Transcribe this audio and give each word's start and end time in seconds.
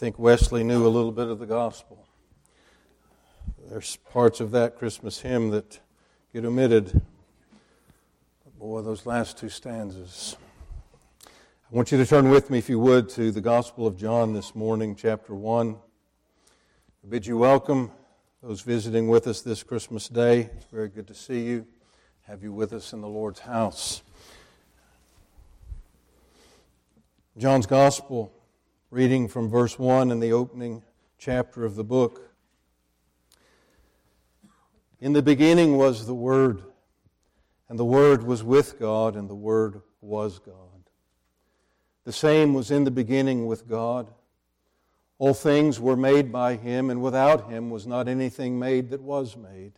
think 0.00 0.18
Wesley 0.18 0.64
knew 0.64 0.86
a 0.86 0.88
little 0.88 1.12
bit 1.12 1.28
of 1.28 1.38
the 1.38 1.44
gospel. 1.44 2.06
There's 3.68 3.96
parts 3.96 4.40
of 4.40 4.50
that 4.52 4.78
Christmas 4.78 5.20
hymn 5.20 5.50
that 5.50 5.78
get 6.32 6.46
omitted. 6.46 7.02
But 8.42 8.58
boy, 8.58 8.80
those 8.80 9.04
last 9.04 9.36
two 9.36 9.50
stanzas. 9.50 10.38
I 11.26 11.28
want 11.76 11.92
you 11.92 11.98
to 11.98 12.06
turn 12.06 12.30
with 12.30 12.48
me, 12.48 12.56
if 12.56 12.70
you 12.70 12.78
would, 12.78 13.10
to 13.10 13.30
the 13.30 13.42
Gospel 13.42 13.86
of 13.86 13.98
John 13.98 14.32
this 14.32 14.54
morning, 14.54 14.96
chapter 14.96 15.34
1. 15.34 15.76
I 15.76 17.06
bid 17.06 17.26
you 17.26 17.36
welcome, 17.36 17.92
those 18.42 18.62
visiting 18.62 19.06
with 19.06 19.26
us 19.26 19.42
this 19.42 19.62
Christmas 19.62 20.08
day. 20.08 20.48
It's 20.56 20.64
very 20.72 20.88
good 20.88 21.08
to 21.08 21.14
see 21.14 21.42
you, 21.42 21.66
have 22.22 22.42
you 22.42 22.54
with 22.54 22.72
us 22.72 22.94
in 22.94 23.02
the 23.02 23.08
Lord's 23.08 23.40
house. 23.40 24.00
John's 27.36 27.66
Gospel 27.66 28.32
reading 28.92 29.28
from 29.28 29.48
verse 29.48 29.78
1 29.78 30.10
in 30.10 30.18
the 30.18 30.32
opening 30.32 30.82
chapter 31.16 31.64
of 31.64 31.76
the 31.76 31.84
book. 31.84 32.32
In 35.00 35.12
the 35.12 35.22
beginning 35.22 35.76
was 35.76 36.06
the 36.06 36.14
Word, 36.14 36.62
and 37.68 37.78
the 37.78 37.84
Word 37.84 38.24
was 38.24 38.42
with 38.42 38.80
God, 38.80 39.14
and 39.14 39.30
the 39.30 39.34
Word 39.34 39.82
was 40.00 40.40
God. 40.40 40.56
The 42.02 42.12
same 42.12 42.52
was 42.52 42.72
in 42.72 42.82
the 42.82 42.90
beginning 42.90 43.46
with 43.46 43.68
God. 43.68 44.10
All 45.18 45.34
things 45.34 45.78
were 45.78 45.96
made 45.96 46.32
by 46.32 46.56
Him, 46.56 46.90
and 46.90 47.00
without 47.00 47.48
Him 47.48 47.70
was 47.70 47.86
not 47.86 48.08
anything 48.08 48.58
made 48.58 48.90
that 48.90 49.02
was 49.02 49.36
made. 49.36 49.74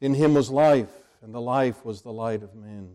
In 0.00 0.14
Him 0.14 0.32
was 0.32 0.48
life, 0.48 0.88
and 1.20 1.34
the 1.34 1.40
life 1.40 1.84
was 1.84 2.00
the 2.00 2.12
light 2.12 2.42
of 2.42 2.54
men. 2.54 2.94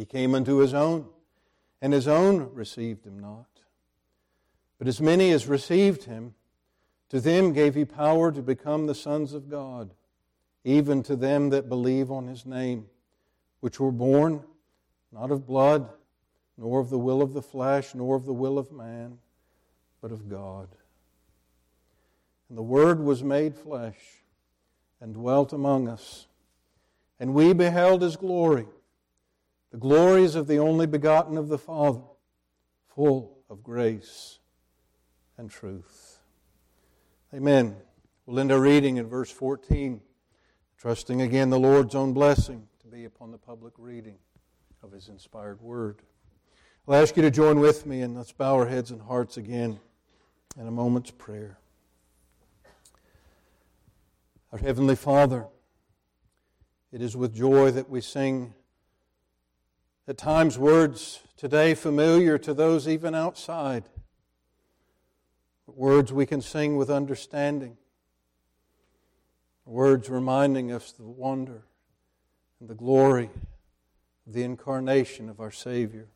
He 0.00 0.06
came 0.06 0.34
unto 0.34 0.56
his 0.56 0.72
own, 0.72 1.04
and 1.82 1.92
his 1.92 2.08
own 2.08 2.54
received 2.54 3.06
him 3.06 3.18
not. 3.18 3.44
But 4.78 4.88
as 4.88 4.98
many 4.98 5.30
as 5.30 5.46
received 5.46 6.04
him, 6.04 6.34
to 7.10 7.20
them 7.20 7.52
gave 7.52 7.74
he 7.74 7.84
power 7.84 8.32
to 8.32 8.40
become 8.40 8.86
the 8.86 8.94
sons 8.94 9.34
of 9.34 9.50
God, 9.50 9.90
even 10.64 11.02
to 11.02 11.16
them 11.16 11.50
that 11.50 11.68
believe 11.68 12.10
on 12.10 12.28
his 12.28 12.46
name, 12.46 12.86
which 13.60 13.78
were 13.78 13.92
born 13.92 14.42
not 15.12 15.30
of 15.30 15.46
blood, 15.46 15.90
nor 16.56 16.80
of 16.80 16.88
the 16.88 16.98
will 16.98 17.20
of 17.20 17.34
the 17.34 17.42
flesh, 17.42 17.94
nor 17.94 18.16
of 18.16 18.24
the 18.24 18.32
will 18.32 18.56
of 18.56 18.72
man, 18.72 19.18
but 20.00 20.12
of 20.12 20.30
God. 20.30 20.68
And 22.48 22.56
the 22.56 22.62
Word 22.62 23.00
was 23.00 23.22
made 23.22 23.54
flesh 23.54 23.98
and 24.98 25.12
dwelt 25.12 25.52
among 25.52 25.88
us, 25.88 26.26
and 27.18 27.34
we 27.34 27.52
beheld 27.52 28.00
his 28.00 28.16
glory 28.16 28.66
the 29.70 29.78
glories 29.78 30.34
of 30.34 30.46
the 30.46 30.58
only 30.58 30.86
begotten 30.86 31.36
of 31.36 31.48
the 31.48 31.58
Father, 31.58 32.02
full 32.88 33.38
of 33.48 33.62
grace 33.62 34.38
and 35.38 35.50
truth. 35.50 36.18
Amen. 37.32 37.76
We'll 38.26 38.40
end 38.40 38.52
our 38.52 38.60
reading 38.60 38.96
in 38.96 39.06
verse 39.06 39.30
14, 39.30 40.00
trusting 40.76 41.22
again 41.22 41.50
the 41.50 41.58
Lord's 41.58 41.94
own 41.94 42.12
blessing 42.12 42.66
to 42.80 42.88
be 42.88 43.04
upon 43.04 43.30
the 43.30 43.38
public 43.38 43.74
reading 43.78 44.16
of 44.82 44.92
His 44.92 45.08
inspired 45.08 45.60
word. 45.60 46.02
I'll 46.88 46.94
ask 46.94 47.16
you 47.16 47.22
to 47.22 47.30
join 47.30 47.60
with 47.60 47.86
me 47.86 48.02
and 48.02 48.16
let's 48.16 48.32
bow 48.32 48.54
our 48.54 48.66
heads 48.66 48.90
and 48.90 49.00
hearts 49.00 49.36
again 49.36 49.78
in 50.58 50.66
a 50.66 50.70
moment's 50.70 51.12
prayer. 51.12 51.58
Our 54.52 54.58
Heavenly 54.58 54.96
Father, 54.96 55.46
it 56.90 57.00
is 57.00 57.16
with 57.16 57.32
joy 57.32 57.70
that 57.70 57.88
we 57.88 58.00
sing 58.00 58.54
at 60.10 60.18
times, 60.18 60.58
words 60.58 61.20
today 61.36 61.72
familiar 61.72 62.36
to 62.36 62.52
those 62.52 62.88
even 62.88 63.14
outside. 63.14 63.84
Words 65.68 66.12
we 66.12 66.26
can 66.26 66.42
sing 66.42 66.76
with 66.76 66.90
understanding. 66.90 67.76
Words 69.64 70.10
reminding 70.10 70.72
us 70.72 70.90
the 70.90 71.06
wonder 71.06 71.62
and 72.58 72.68
the 72.68 72.74
glory 72.74 73.30
of 74.26 74.32
the 74.32 74.42
incarnation 74.42 75.28
of 75.28 75.38
our 75.38 75.52
Savior. 75.52 76.08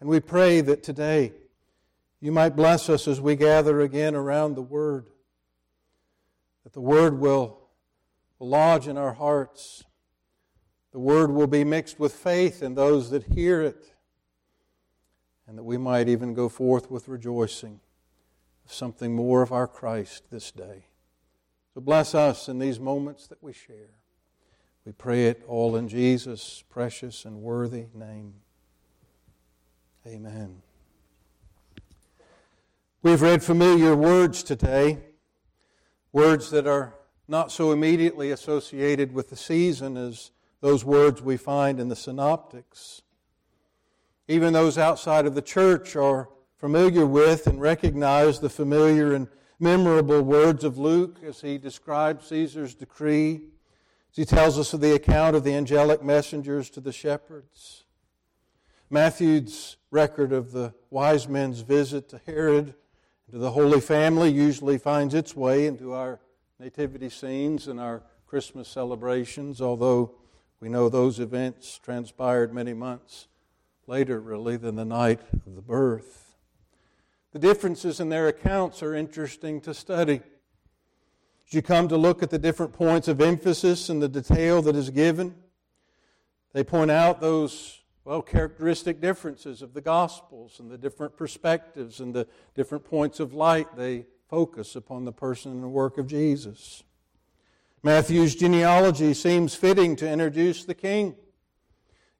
And 0.00 0.08
we 0.08 0.18
pray 0.18 0.62
that 0.62 0.82
today 0.82 1.34
you 2.22 2.32
might 2.32 2.56
bless 2.56 2.88
us 2.88 3.06
as 3.06 3.20
we 3.20 3.36
gather 3.36 3.82
again 3.82 4.14
around 4.14 4.54
the 4.54 4.62
Word, 4.62 5.08
that 6.64 6.72
the 6.72 6.80
Word 6.80 7.20
will 7.20 7.58
lodge 8.40 8.88
in 8.88 8.96
our 8.96 9.12
hearts 9.12 9.84
the 10.96 11.00
word 11.00 11.30
will 11.30 11.46
be 11.46 11.62
mixed 11.62 12.00
with 12.00 12.14
faith 12.14 12.62
in 12.62 12.74
those 12.74 13.10
that 13.10 13.24
hear 13.24 13.60
it, 13.60 13.92
and 15.46 15.58
that 15.58 15.62
we 15.62 15.76
might 15.76 16.08
even 16.08 16.32
go 16.32 16.48
forth 16.48 16.90
with 16.90 17.06
rejoicing 17.06 17.80
of 18.64 18.72
something 18.72 19.14
more 19.14 19.42
of 19.42 19.52
our 19.52 19.66
Christ 19.66 20.30
this 20.30 20.50
day. 20.50 20.86
So 21.74 21.82
bless 21.82 22.14
us 22.14 22.48
in 22.48 22.58
these 22.58 22.80
moments 22.80 23.26
that 23.26 23.42
we 23.42 23.52
share. 23.52 23.90
We 24.86 24.92
pray 24.92 25.26
it 25.26 25.44
all 25.46 25.76
in 25.76 25.86
Jesus' 25.86 26.64
precious 26.70 27.26
and 27.26 27.42
worthy 27.42 27.88
name. 27.92 28.32
Amen. 30.06 30.62
We've 33.02 33.20
read 33.20 33.42
familiar 33.42 33.94
words 33.94 34.42
today, 34.42 35.00
words 36.10 36.50
that 36.52 36.66
are 36.66 36.94
not 37.28 37.52
so 37.52 37.70
immediately 37.70 38.30
associated 38.30 39.12
with 39.12 39.28
the 39.28 39.36
season 39.36 39.98
as 39.98 40.30
those 40.60 40.84
words 40.84 41.22
we 41.22 41.36
find 41.36 41.78
in 41.80 41.88
the 41.88 41.96
synoptics. 41.96 43.02
Even 44.28 44.52
those 44.52 44.78
outside 44.78 45.26
of 45.26 45.34
the 45.34 45.42
church 45.42 45.94
are 45.96 46.28
familiar 46.56 47.06
with 47.06 47.46
and 47.46 47.60
recognize 47.60 48.40
the 48.40 48.48
familiar 48.48 49.14
and 49.14 49.28
memorable 49.60 50.22
words 50.22 50.64
of 50.64 50.78
Luke 50.78 51.18
as 51.24 51.40
he 51.40 51.58
describes 51.58 52.26
Caesar's 52.28 52.74
decree, 52.74 53.42
as 54.10 54.16
he 54.16 54.24
tells 54.24 54.58
us 54.58 54.72
of 54.72 54.80
the 54.80 54.94
account 54.94 55.36
of 55.36 55.44
the 55.44 55.54
angelic 55.54 56.02
messengers 56.02 56.70
to 56.70 56.80
the 56.80 56.92
shepherds. 56.92 57.84
Matthew's 58.90 59.76
record 59.90 60.32
of 60.32 60.52
the 60.52 60.74
wise 60.90 61.28
men's 61.28 61.60
visit 61.60 62.08
to 62.10 62.20
Herod 62.26 62.74
and 63.26 63.32
to 63.32 63.38
the 63.38 63.50
Holy 63.50 63.80
Family 63.80 64.30
usually 64.30 64.78
finds 64.78 65.14
its 65.14 65.34
way 65.34 65.66
into 65.66 65.92
our 65.92 66.20
nativity 66.58 67.10
scenes 67.10 67.68
and 67.68 67.80
our 67.80 68.02
Christmas 68.26 68.68
celebrations, 68.68 69.60
although 69.60 70.14
we 70.66 70.72
know 70.72 70.88
those 70.88 71.20
events 71.20 71.78
transpired 71.78 72.52
many 72.52 72.74
months 72.74 73.28
later, 73.86 74.18
really, 74.18 74.56
than 74.56 74.74
the 74.74 74.84
night 74.84 75.20
of 75.46 75.54
the 75.54 75.62
birth. 75.62 76.34
The 77.30 77.38
differences 77.38 78.00
in 78.00 78.08
their 78.08 78.26
accounts 78.26 78.82
are 78.82 78.92
interesting 78.92 79.60
to 79.60 79.72
study. 79.72 80.22
As 81.46 81.54
you 81.54 81.62
come 81.62 81.86
to 81.86 81.96
look 81.96 82.20
at 82.20 82.30
the 82.30 82.38
different 82.40 82.72
points 82.72 83.06
of 83.06 83.20
emphasis 83.20 83.88
and 83.88 84.02
the 84.02 84.08
detail 84.08 84.60
that 84.62 84.74
is 84.74 84.90
given, 84.90 85.36
they 86.52 86.64
point 86.64 86.90
out 86.90 87.20
those, 87.20 87.82
well, 88.04 88.20
characteristic 88.20 89.00
differences 89.00 89.62
of 89.62 89.72
the 89.72 89.80
Gospels 89.80 90.58
and 90.58 90.68
the 90.68 90.78
different 90.78 91.16
perspectives 91.16 92.00
and 92.00 92.12
the 92.12 92.26
different 92.56 92.82
points 92.82 93.20
of 93.20 93.32
light 93.32 93.76
they 93.76 94.04
focus 94.28 94.74
upon 94.74 95.04
the 95.04 95.12
person 95.12 95.52
and 95.52 95.70
work 95.70 95.96
of 95.96 96.08
Jesus. 96.08 96.82
Matthew's 97.86 98.34
genealogy 98.34 99.14
seems 99.14 99.54
fitting 99.54 99.94
to 99.94 100.10
introduce 100.10 100.64
the 100.64 100.74
king, 100.74 101.14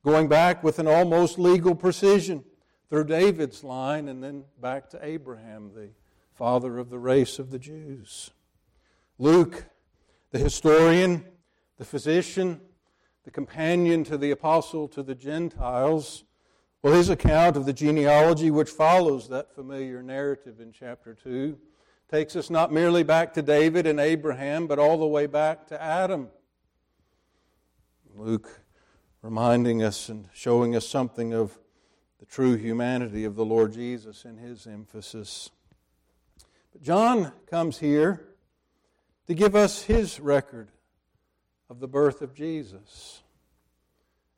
going 0.04 0.28
back 0.28 0.62
with 0.62 0.78
an 0.78 0.86
almost 0.86 1.40
legal 1.40 1.74
precision 1.74 2.44
through 2.88 3.02
David's 3.02 3.64
line 3.64 4.06
and 4.06 4.22
then 4.22 4.44
back 4.60 4.88
to 4.90 5.04
Abraham, 5.04 5.72
the 5.74 5.88
father 6.34 6.78
of 6.78 6.88
the 6.88 7.00
race 7.00 7.40
of 7.40 7.50
the 7.50 7.58
Jews. 7.58 8.30
Luke, 9.18 9.64
the 10.30 10.38
historian, 10.38 11.24
the 11.78 11.84
physician, 11.84 12.60
the 13.24 13.32
companion 13.32 14.04
to 14.04 14.16
the 14.16 14.30
apostle 14.30 14.86
to 14.86 15.02
the 15.02 15.16
Gentiles, 15.16 16.22
well, 16.80 16.94
his 16.94 17.10
account 17.10 17.56
of 17.56 17.66
the 17.66 17.72
genealogy, 17.72 18.52
which 18.52 18.70
follows 18.70 19.28
that 19.30 19.52
familiar 19.52 20.00
narrative 20.00 20.60
in 20.60 20.70
chapter 20.70 21.12
2, 21.12 21.58
takes 22.10 22.36
us 22.36 22.50
not 22.50 22.72
merely 22.72 23.02
back 23.02 23.34
to 23.34 23.42
David 23.42 23.86
and 23.86 23.98
Abraham, 23.98 24.66
but 24.66 24.78
all 24.78 24.98
the 24.98 25.06
way 25.06 25.26
back 25.26 25.66
to 25.68 25.82
Adam. 25.82 26.28
Luke 28.14 28.60
reminding 29.22 29.82
us 29.82 30.08
and 30.08 30.28
showing 30.32 30.76
us 30.76 30.86
something 30.86 31.34
of 31.34 31.58
the 32.20 32.26
true 32.26 32.56
humanity 32.56 33.24
of 33.24 33.34
the 33.34 33.44
Lord 33.44 33.72
Jesus 33.72 34.24
in 34.24 34.36
his 34.38 34.66
emphasis. 34.66 35.50
But 36.72 36.82
John 36.82 37.32
comes 37.50 37.78
here 37.78 38.24
to 39.26 39.34
give 39.34 39.56
us 39.56 39.82
his 39.82 40.20
record 40.20 40.70
of 41.68 41.80
the 41.80 41.88
birth 41.88 42.22
of 42.22 42.34
Jesus. 42.34 43.22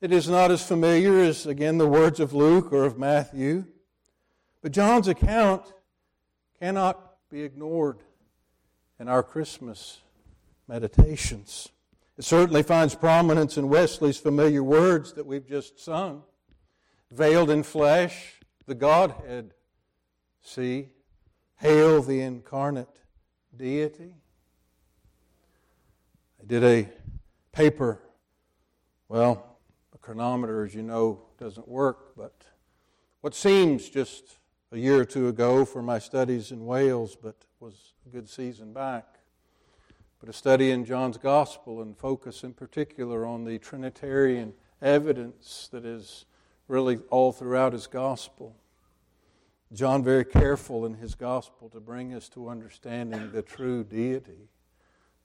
It 0.00 0.12
is 0.12 0.28
not 0.28 0.50
as 0.50 0.66
familiar 0.66 1.18
as, 1.18 1.44
again, 1.44 1.78
the 1.78 1.86
words 1.86 2.18
of 2.18 2.32
Luke 2.32 2.72
or 2.72 2.84
of 2.84 2.98
Matthew, 2.98 3.66
but 4.62 4.72
John's 4.72 5.08
account 5.08 5.72
cannot 6.58 7.07
be 7.30 7.42
ignored 7.42 7.98
in 8.98 9.08
our 9.08 9.22
Christmas 9.22 10.00
meditations. 10.66 11.68
It 12.16 12.24
certainly 12.24 12.62
finds 12.62 12.94
prominence 12.94 13.56
in 13.56 13.68
Wesley's 13.68 14.18
familiar 14.18 14.62
words 14.62 15.12
that 15.12 15.26
we've 15.26 15.46
just 15.46 15.78
sung 15.78 16.22
veiled 17.10 17.50
in 17.50 17.62
flesh, 17.62 18.34
the 18.66 18.74
Godhead 18.74 19.54
see. 20.42 20.88
Hail 21.56 22.02
the 22.02 22.20
incarnate 22.20 23.00
deity. 23.56 24.14
I 26.40 26.46
did 26.46 26.62
a 26.62 26.88
paper, 27.50 28.00
well, 29.08 29.58
a 29.92 29.98
chronometer, 29.98 30.64
as 30.64 30.72
you 30.72 30.82
know, 30.82 31.22
doesn't 31.36 31.66
work, 31.66 32.14
but 32.16 32.44
what 33.22 33.34
seems 33.34 33.88
just 33.88 34.37
a 34.70 34.76
year 34.78 35.00
or 35.00 35.04
two 35.04 35.28
ago 35.28 35.64
for 35.64 35.82
my 35.82 35.98
studies 35.98 36.52
in 36.52 36.66
Wales, 36.66 37.16
but 37.20 37.36
was 37.60 37.94
a 38.06 38.10
good 38.10 38.28
season 38.28 38.72
back. 38.72 39.18
But 40.20 40.28
a 40.28 40.32
study 40.32 40.70
in 40.70 40.84
John's 40.84 41.16
Gospel 41.16 41.80
and 41.80 41.96
focus 41.96 42.42
in 42.42 42.52
particular 42.52 43.24
on 43.24 43.44
the 43.44 43.58
Trinitarian 43.58 44.52
evidence 44.82 45.68
that 45.72 45.84
is 45.84 46.26
really 46.66 46.98
all 47.10 47.32
throughout 47.32 47.72
his 47.72 47.86
Gospel. 47.86 48.56
John, 49.72 50.02
very 50.02 50.24
careful 50.24 50.86
in 50.86 50.94
his 50.94 51.14
Gospel 51.14 51.68
to 51.70 51.80
bring 51.80 52.14
us 52.14 52.28
to 52.30 52.48
understanding 52.48 53.30
the 53.32 53.42
true 53.42 53.84
deity 53.84 54.48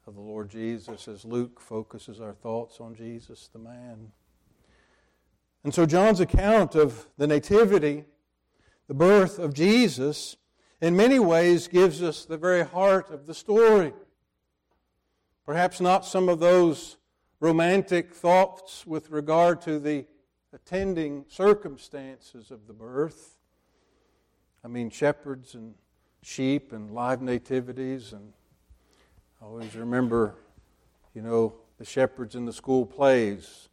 of 0.05 0.15
the 0.15 0.21
Lord 0.21 0.49
Jesus 0.49 1.07
as 1.07 1.25
Luke 1.25 1.59
focuses 1.59 2.19
our 2.19 2.33
thoughts 2.33 2.79
on 2.79 2.93
Jesus, 2.93 3.49
the 3.51 3.59
man. 3.59 4.11
And 5.63 5.73
so, 5.73 5.85
John's 5.85 6.19
account 6.19 6.75
of 6.75 7.07
the 7.17 7.25
Nativity, 7.25 8.03
the 8.93 8.97
birth 8.97 9.39
of 9.39 9.55
Jesus, 9.55 10.37
in 10.79 10.95
many 10.95 11.17
ways 11.17 11.67
gives 11.67 12.03
us 12.03 12.25
the 12.25 12.37
very 12.37 12.63
heart 12.63 13.09
of 13.09 13.25
the 13.25 13.33
story. 13.33 13.91
Perhaps 15.47 15.81
not 15.81 16.05
some 16.05 16.29
of 16.29 16.37
those 16.37 16.97
romantic 17.39 18.13
thoughts 18.13 18.85
with 18.85 19.09
regard 19.09 19.61
to 19.61 19.79
the 19.79 20.05
attending 20.53 21.25
circumstances 21.27 22.51
of 22.51 22.67
the 22.67 22.73
birth. 22.73 23.39
I 24.63 24.67
mean, 24.67 24.91
shepherds 24.91 25.55
and 25.55 25.73
sheep 26.21 26.71
and 26.71 26.91
live 26.91 27.19
nativities. 27.19 28.13
And 28.13 28.31
I 29.41 29.45
always 29.45 29.75
remember, 29.75 30.35
you 31.15 31.23
know, 31.23 31.55
the 31.79 31.85
shepherds 31.85 32.35
in 32.35 32.45
the 32.45 32.53
school 32.53 32.85
plays. 32.85 33.69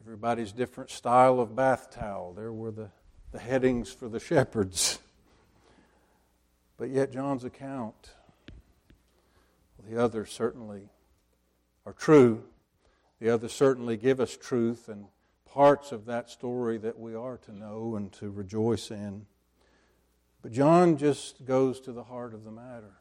Everybody's 0.00 0.52
different 0.52 0.90
style 0.90 1.40
of 1.40 1.56
bath 1.56 1.90
towel. 1.90 2.32
There 2.32 2.52
were 2.52 2.70
the, 2.70 2.90
the 3.32 3.38
headings 3.38 3.90
for 3.90 4.08
the 4.08 4.20
shepherds. 4.20 4.98
But 6.76 6.90
yet, 6.90 7.12
John's 7.12 7.44
account, 7.44 8.10
the 9.88 10.02
others 10.02 10.30
certainly 10.30 10.90
are 11.86 11.92
true. 11.92 12.44
The 13.20 13.30
others 13.30 13.52
certainly 13.52 13.96
give 13.96 14.20
us 14.20 14.36
truth 14.36 14.88
and 14.88 15.06
parts 15.46 15.92
of 15.92 16.06
that 16.06 16.30
story 16.30 16.78
that 16.78 16.98
we 16.98 17.14
are 17.14 17.38
to 17.38 17.52
know 17.52 17.96
and 17.96 18.12
to 18.14 18.30
rejoice 18.30 18.90
in. 18.90 19.26
But 20.42 20.52
John 20.52 20.96
just 20.96 21.44
goes 21.44 21.80
to 21.80 21.92
the 21.92 22.04
heart 22.04 22.34
of 22.34 22.44
the 22.44 22.50
matter. 22.50 22.94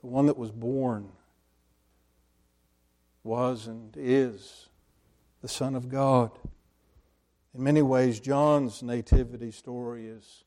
The 0.00 0.06
one 0.06 0.26
that 0.26 0.38
was 0.38 0.52
born 0.52 1.08
was 3.24 3.66
and 3.66 3.94
is 3.96 4.68
the 5.42 5.48
Son 5.48 5.74
of 5.74 5.88
God. 5.88 6.30
In 7.56 7.62
many 7.62 7.80
ways, 7.80 8.20
John's 8.20 8.82
nativity 8.82 9.50
story 9.50 10.08
is 10.08 10.44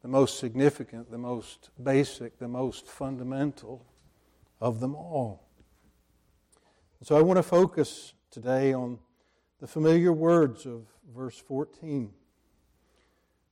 the 0.00 0.06
most 0.06 0.38
significant, 0.38 1.10
the 1.10 1.18
most 1.18 1.70
basic, 1.82 2.38
the 2.38 2.46
most 2.46 2.86
fundamental 2.86 3.84
of 4.60 4.78
them 4.78 4.94
all. 4.94 5.48
So 7.02 7.16
I 7.16 7.22
want 7.22 7.38
to 7.38 7.42
focus 7.42 8.14
today 8.30 8.72
on 8.72 9.00
the 9.58 9.66
familiar 9.66 10.12
words 10.12 10.64
of 10.64 10.86
verse 11.12 11.36
14. 11.36 12.12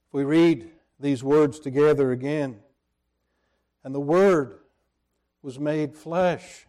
If 0.06 0.14
we 0.14 0.22
read 0.22 0.70
these 1.00 1.24
words 1.24 1.58
together 1.58 2.12
again, 2.12 2.60
and 3.82 3.92
the 3.92 3.98
Word 3.98 4.60
was 5.42 5.58
made 5.58 5.96
flesh 5.96 6.68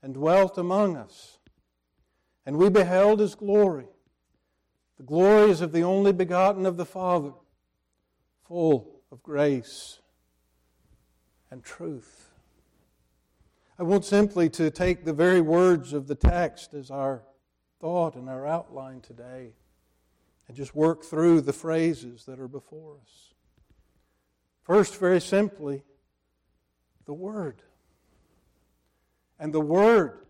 and 0.00 0.14
dwelt 0.14 0.58
among 0.58 0.96
us, 0.96 1.38
and 2.46 2.56
we 2.56 2.70
beheld 2.70 3.18
His 3.18 3.34
glory. 3.34 3.88
The 5.00 5.06
glories 5.06 5.62
of 5.62 5.72
the 5.72 5.82
only 5.82 6.12
begotten 6.12 6.66
of 6.66 6.76
the 6.76 6.84
Father, 6.84 7.32
full 8.46 9.00
of 9.10 9.22
grace 9.22 9.98
and 11.50 11.64
truth. 11.64 12.28
I 13.78 13.82
want 13.82 14.04
simply 14.04 14.50
to 14.50 14.70
take 14.70 15.06
the 15.06 15.14
very 15.14 15.40
words 15.40 15.94
of 15.94 16.06
the 16.06 16.14
text 16.14 16.74
as 16.74 16.90
our 16.90 17.22
thought 17.80 18.14
and 18.14 18.28
our 18.28 18.46
outline 18.46 19.00
today 19.00 19.54
and 20.46 20.54
just 20.54 20.74
work 20.74 21.02
through 21.02 21.40
the 21.40 21.54
phrases 21.54 22.26
that 22.26 22.38
are 22.38 22.46
before 22.46 22.98
us. 23.00 23.32
First, 24.64 25.00
very 25.00 25.22
simply, 25.22 25.82
the 27.06 27.14
Word. 27.14 27.62
And 29.38 29.54
the 29.54 29.62
Word 29.62 30.26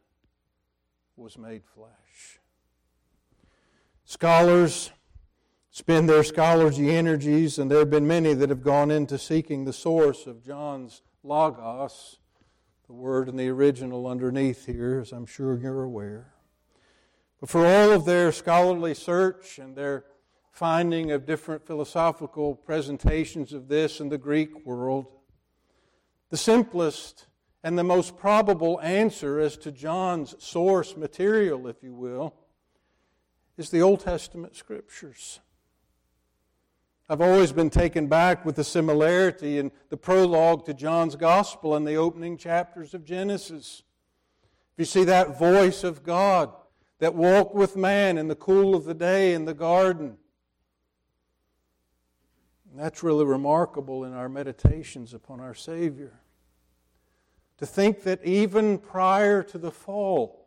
was 1.16 1.36
made 1.36 1.64
flesh. 1.74 2.39
Scholars 4.10 4.90
spend 5.70 6.08
their 6.08 6.24
scholarly 6.24 6.90
energies, 6.90 7.60
and 7.60 7.70
there 7.70 7.78
have 7.78 7.90
been 7.90 8.08
many 8.08 8.34
that 8.34 8.50
have 8.50 8.64
gone 8.64 8.90
into 8.90 9.16
seeking 9.16 9.64
the 9.64 9.72
source 9.72 10.26
of 10.26 10.44
John's 10.44 11.02
Logos 11.22 12.18
the 12.88 12.92
word 12.92 13.28
in 13.28 13.36
the 13.36 13.48
original 13.48 14.08
underneath 14.08 14.66
here, 14.66 14.98
as 15.00 15.12
I'm 15.12 15.26
sure 15.26 15.56
you're 15.56 15.84
aware. 15.84 16.34
But 17.38 17.50
for 17.50 17.64
all 17.64 17.92
of 17.92 18.04
their 18.04 18.32
scholarly 18.32 18.94
search 18.94 19.60
and 19.60 19.76
their 19.76 20.06
finding 20.50 21.12
of 21.12 21.24
different 21.24 21.64
philosophical 21.64 22.56
presentations 22.56 23.52
of 23.52 23.68
this 23.68 24.00
in 24.00 24.08
the 24.08 24.18
Greek 24.18 24.66
world, 24.66 25.06
the 26.30 26.36
simplest 26.36 27.28
and 27.62 27.78
the 27.78 27.84
most 27.84 28.16
probable 28.16 28.80
answer 28.80 29.38
as 29.38 29.56
to 29.58 29.70
John's 29.70 30.34
source 30.42 30.96
material, 30.96 31.68
if 31.68 31.80
you 31.84 31.94
will, 31.94 32.34
is 33.60 33.70
the 33.70 33.82
Old 33.82 34.00
Testament 34.00 34.56
scriptures. 34.56 35.40
I've 37.08 37.20
always 37.20 37.52
been 37.52 37.70
taken 37.70 38.06
back 38.06 38.44
with 38.44 38.56
the 38.56 38.64
similarity 38.64 39.58
in 39.58 39.70
the 39.88 39.96
prologue 39.96 40.64
to 40.66 40.74
John's 40.74 41.16
Gospel 41.16 41.74
and 41.74 41.86
the 41.86 41.96
opening 41.96 42.36
chapters 42.36 42.94
of 42.94 43.04
Genesis. 43.04 43.82
If 44.72 44.78
you 44.78 44.84
see 44.84 45.04
that 45.04 45.38
voice 45.38 45.84
of 45.84 46.02
God 46.02 46.52
that 47.00 47.14
walked 47.14 47.54
with 47.54 47.76
man 47.76 48.16
in 48.16 48.28
the 48.28 48.34
cool 48.34 48.74
of 48.74 48.84
the 48.84 48.94
day 48.94 49.34
in 49.34 49.44
the 49.44 49.54
garden, 49.54 50.16
that's 52.74 53.02
really 53.02 53.24
remarkable 53.24 54.04
in 54.04 54.14
our 54.14 54.28
meditations 54.28 55.12
upon 55.12 55.40
our 55.40 55.54
Savior. 55.54 56.20
To 57.58 57.66
think 57.66 58.04
that 58.04 58.24
even 58.24 58.78
prior 58.78 59.42
to 59.42 59.58
the 59.58 59.70
fall, 59.70 60.39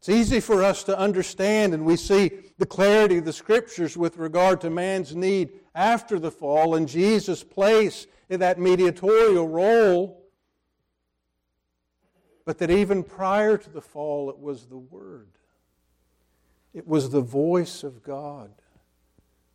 it's 0.00 0.08
easy 0.08 0.40
for 0.40 0.64
us 0.64 0.82
to 0.84 0.98
understand, 0.98 1.74
and 1.74 1.84
we 1.84 1.94
see 1.94 2.30
the 2.56 2.64
clarity 2.64 3.18
of 3.18 3.26
the 3.26 3.34
Scriptures 3.34 3.98
with 3.98 4.16
regard 4.16 4.62
to 4.62 4.70
man's 4.70 5.14
need 5.14 5.50
after 5.74 6.18
the 6.18 6.30
fall 6.30 6.74
and 6.74 6.88
Jesus' 6.88 7.44
place 7.44 8.06
in 8.30 8.40
that 8.40 8.58
mediatorial 8.58 9.46
role. 9.46 10.24
But 12.46 12.56
that 12.58 12.70
even 12.70 13.04
prior 13.04 13.58
to 13.58 13.68
the 13.68 13.82
fall, 13.82 14.30
it 14.30 14.38
was 14.38 14.68
the 14.68 14.78
Word, 14.78 15.28
it 16.72 16.88
was 16.88 17.10
the 17.10 17.20
voice 17.20 17.84
of 17.84 18.02
God 18.02 18.52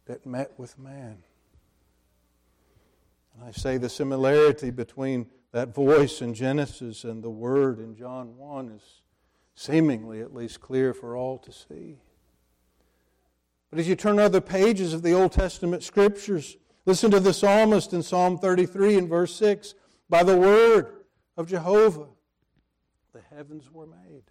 that 0.05 0.27
met 0.27 0.51
with 0.59 0.77
man. 0.77 1.23
And 3.33 3.43
I 3.43 3.49
say 3.49 3.77
the 3.77 3.89
similarity 3.89 4.69
between 4.69 5.25
that 5.53 5.73
voice 5.73 6.21
in 6.21 6.35
Genesis 6.35 7.03
and 7.03 7.23
the 7.23 7.31
Word 7.31 7.79
in 7.79 7.95
John 7.95 8.37
1 8.37 8.69
is 8.69 9.01
seemingly 9.55 10.21
at 10.21 10.33
least 10.33 10.61
clear 10.61 10.93
for 10.93 11.15
all 11.15 11.37
to 11.39 11.51
see. 11.51 11.97
But 13.69 13.79
as 13.79 13.87
you 13.87 13.95
turn 13.95 14.19
other 14.19 14.41
pages 14.41 14.93
of 14.93 15.01
the 15.01 15.13
Old 15.13 15.31
Testament 15.31 15.83
scriptures, 15.83 16.57
listen 16.85 17.11
to 17.11 17.19
the 17.19 17.33
psalmist 17.33 17.93
in 17.93 18.03
Psalm 18.03 18.37
33 18.37 18.97
and 18.97 19.09
verse 19.09 19.33
6 19.35 19.73
By 20.09 20.23
the 20.23 20.37
word 20.37 21.05
of 21.35 21.47
Jehovah, 21.47 22.07
the 23.13 23.21
heavens 23.35 23.71
were 23.71 23.87
made. 23.87 24.23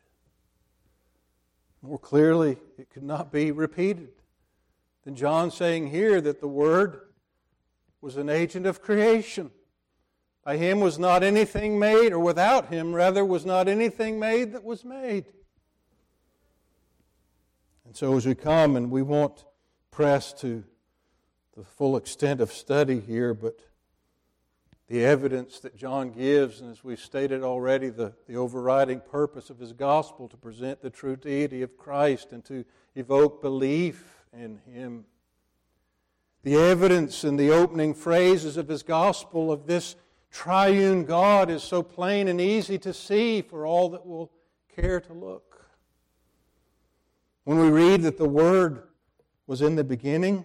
More 1.82 1.98
clearly, 1.98 2.56
it 2.78 2.88
could 2.88 3.02
not 3.02 3.30
be 3.30 3.50
repeated 3.50 4.08
than 5.04 5.14
John 5.14 5.50
saying 5.50 5.88
here 5.88 6.20
that 6.20 6.40
the 6.40 6.48
Word 6.48 7.00
was 8.00 8.16
an 8.16 8.30
agent 8.30 8.64
of 8.64 8.80
creation. 8.80 9.50
By 10.44 10.58
him 10.58 10.80
was 10.80 10.98
not 10.98 11.22
anything 11.22 11.78
made, 11.78 12.12
or 12.12 12.18
without 12.18 12.68
him, 12.68 12.94
rather, 12.94 13.24
was 13.24 13.46
not 13.46 13.66
anything 13.66 14.18
made 14.18 14.52
that 14.52 14.62
was 14.62 14.84
made. 14.84 15.24
And 17.86 17.96
so, 17.96 18.14
as 18.16 18.26
we 18.26 18.34
come, 18.34 18.76
and 18.76 18.90
we 18.90 19.00
won't 19.00 19.44
press 19.90 20.34
to 20.34 20.62
the 21.56 21.64
full 21.64 21.96
extent 21.96 22.42
of 22.42 22.52
study 22.52 23.00
here, 23.00 23.32
but 23.32 23.58
the 24.88 25.02
evidence 25.02 25.60
that 25.60 25.76
John 25.76 26.10
gives, 26.10 26.60
and 26.60 26.70
as 26.70 26.84
we've 26.84 27.00
stated 27.00 27.42
already, 27.42 27.88
the, 27.88 28.12
the 28.26 28.36
overriding 28.36 29.00
purpose 29.00 29.48
of 29.48 29.58
his 29.58 29.72
gospel 29.72 30.28
to 30.28 30.36
present 30.36 30.82
the 30.82 30.90
true 30.90 31.16
deity 31.16 31.62
of 31.62 31.78
Christ 31.78 32.32
and 32.32 32.44
to 32.44 32.66
evoke 32.94 33.40
belief 33.40 34.24
in 34.32 34.60
him. 34.70 35.06
The 36.42 36.56
evidence 36.56 37.24
in 37.24 37.36
the 37.36 37.50
opening 37.50 37.94
phrases 37.94 38.58
of 38.58 38.68
his 38.68 38.82
gospel 38.82 39.50
of 39.50 39.66
this 39.66 39.96
triune 40.34 41.04
God 41.04 41.48
is 41.48 41.62
so 41.62 41.80
plain 41.80 42.26
and 42.26 42.40
easy 42.40 42.76
to 42.80 42.92
see 42.92 43.40
for 43.40 43.64
all 43.64 43.88
that 43.90 44.04
will 44.04 44.32
care 44.74 45.00
to 45.00 45.12
look. 45.12 45.64
When 47.44 47.58
we 47.58 47.70
read 47.70 48.02
that 48.02 48.18
the 48.18 48.28
Word 48.28 48.82
was 49.46 49.62
in 49.62 49.76
the 49.76 49.84
beginning, 49.84 50.44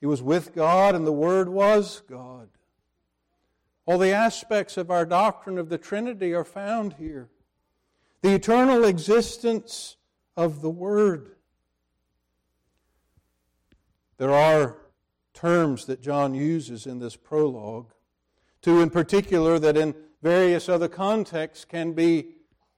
He 0.00 0.06
was 0.06 0.22
with 0.22 0.54
God, 0.54 0.94
and 0.94 1.06
the 1.06 1.12
Word 1.12 1.48
was 1.48 2.02
God. 2.10 2.50
All 3.86 3.96
the 3.96 4.12
aspects 4.12 4.76
of 4.76 4.90
our 4.90 5.06
doctrine 5.06 5.56
of 5.56 5.70
the 5.70 5.78
Trinity 5.78 6.34
are 6.34 6.44
found 6.44 6.94
here. 6.94 7.30
The 8.20 8.34
eternal 8.34 8.84
existence 8.84 9.96
of 10.36 10.60
the 10.60 10.70
Word. 10.70 11.36
There 14.18 14.32
are 14.32 14.76
terms 15.32 15.86
that 15.86 16.02
John 16.02 16.34
uses 16.34 16.86
in 16.86 16.98
this 16.98 17.16
prologue, 17.16 17.93
two 18.64 18.80
in 18.80 18.88
particular 18.88 19.58
that 19.58 19.76
in 19.76 19.94
various 20.22 20.70
other 20.70 20.88
contexts 20.88 21.66
can 21.66 21.92
be 21.92 22.30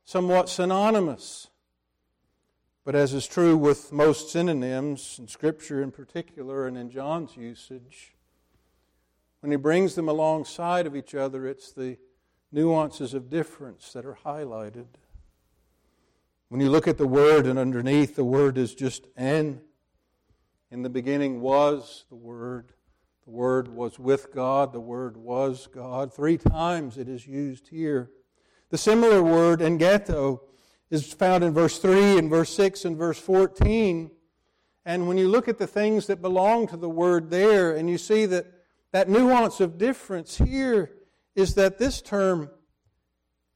somewhat 0.04 0.48
synonymous. 0.48 1.46
But 2.84 2.96
as 2.96 3.14
is 3.14 3.24
true 3.24 3.56
with 3.56 3.92
most 3.92 4.30
synonyms, 4.30 5.16
in 5.20 5.28
Scripture 5.28 5.80
in 5.80 5.92
particular 5.92 6.66
and 6.66 6.76
in 6.76 6.90
John's 6.90 7.36
usage, 7.36 8.16
when 9.40 9.52
he 9.52 9.56
brings 9.56 9.94
them 9.94 10.08
alongside 10.08 10.88
of 10.88 10.96
each 10.96 11.14
other, 11.14 11.46
it's 11.46 11.70
the 11.70 11.98
nuances 12.50 13.14
of 13.14 13.30
difference 13.30 13.92
that 13.92 14.04
are 14.04 14.18
highlighted. 14.24 14.86
When 16.48 16.60
you 16.60 16.68
look 16.68 16.88
at 16.88 16.98
the 16.98 17.06
word 17.06 17.46
and 17.46 17.60
underneath, 17.60 18.16
the 18.16 18.24
word 18.24 18.58
is 18.58 18.74
just 18.74 19.06
en. 19.16 19.60
In 20.72 20.82
the 20.82 20.90
beginning 20.90 21.40
was 21.40 22.06
the 22.08 22.16
word. 22.16 22.72
The 23.26 23.32
word 23.32 23.68
was 23.68 23.98
with 23.98 24.32
God. 24.32 24.72
The 24.72 24.80
word 24.80 25.16
was 25.16 25.66
God. 25.66 26.12
Three 26.14 26.38
times 26.38 26.96
it 26.96 27.08
is 27.08 27.26
used 27.26 27.68
here. 27.68 28.10
The 28.70 28.78
similar 28.78 29.22
word, 29.22 29.60
egeneto, 29.60 30.40
is 30.90 31.12
found 31.12 31.44
in 31.44 31.52
verse 31.52 31.78
3 31.78 32.18
and 32.18 32.30
verse 32.30 32.54
6 32.54 32.84
and 32.84 32.96
verse 32.96 33.18
14. 33.18 34.10
And 34.84 35.08
when 35.08 35.18
you 35.18 35.28
look 35.28 35.48
at 35.48 35.58
the 35.58 35.66
things 35.66 36.06
that 36.06 36.22
belong 36.22 36.68
to 36.68 36.76
the 36.76 36.88
word 36.88 37.30
there, 37.30 37.74
and 37.74 37.90
you 37.90 37.98
see 37.98 38.26
that 38.26 38.46
that 38.92 39.08
nuance 39.08 39.60
of 39.60 39.76
difference 39.76 40.38
here 40.38 40.90
is 41.34 41.54
that 41.56 41.78
this 41.78 42.00
term 42.00 42.50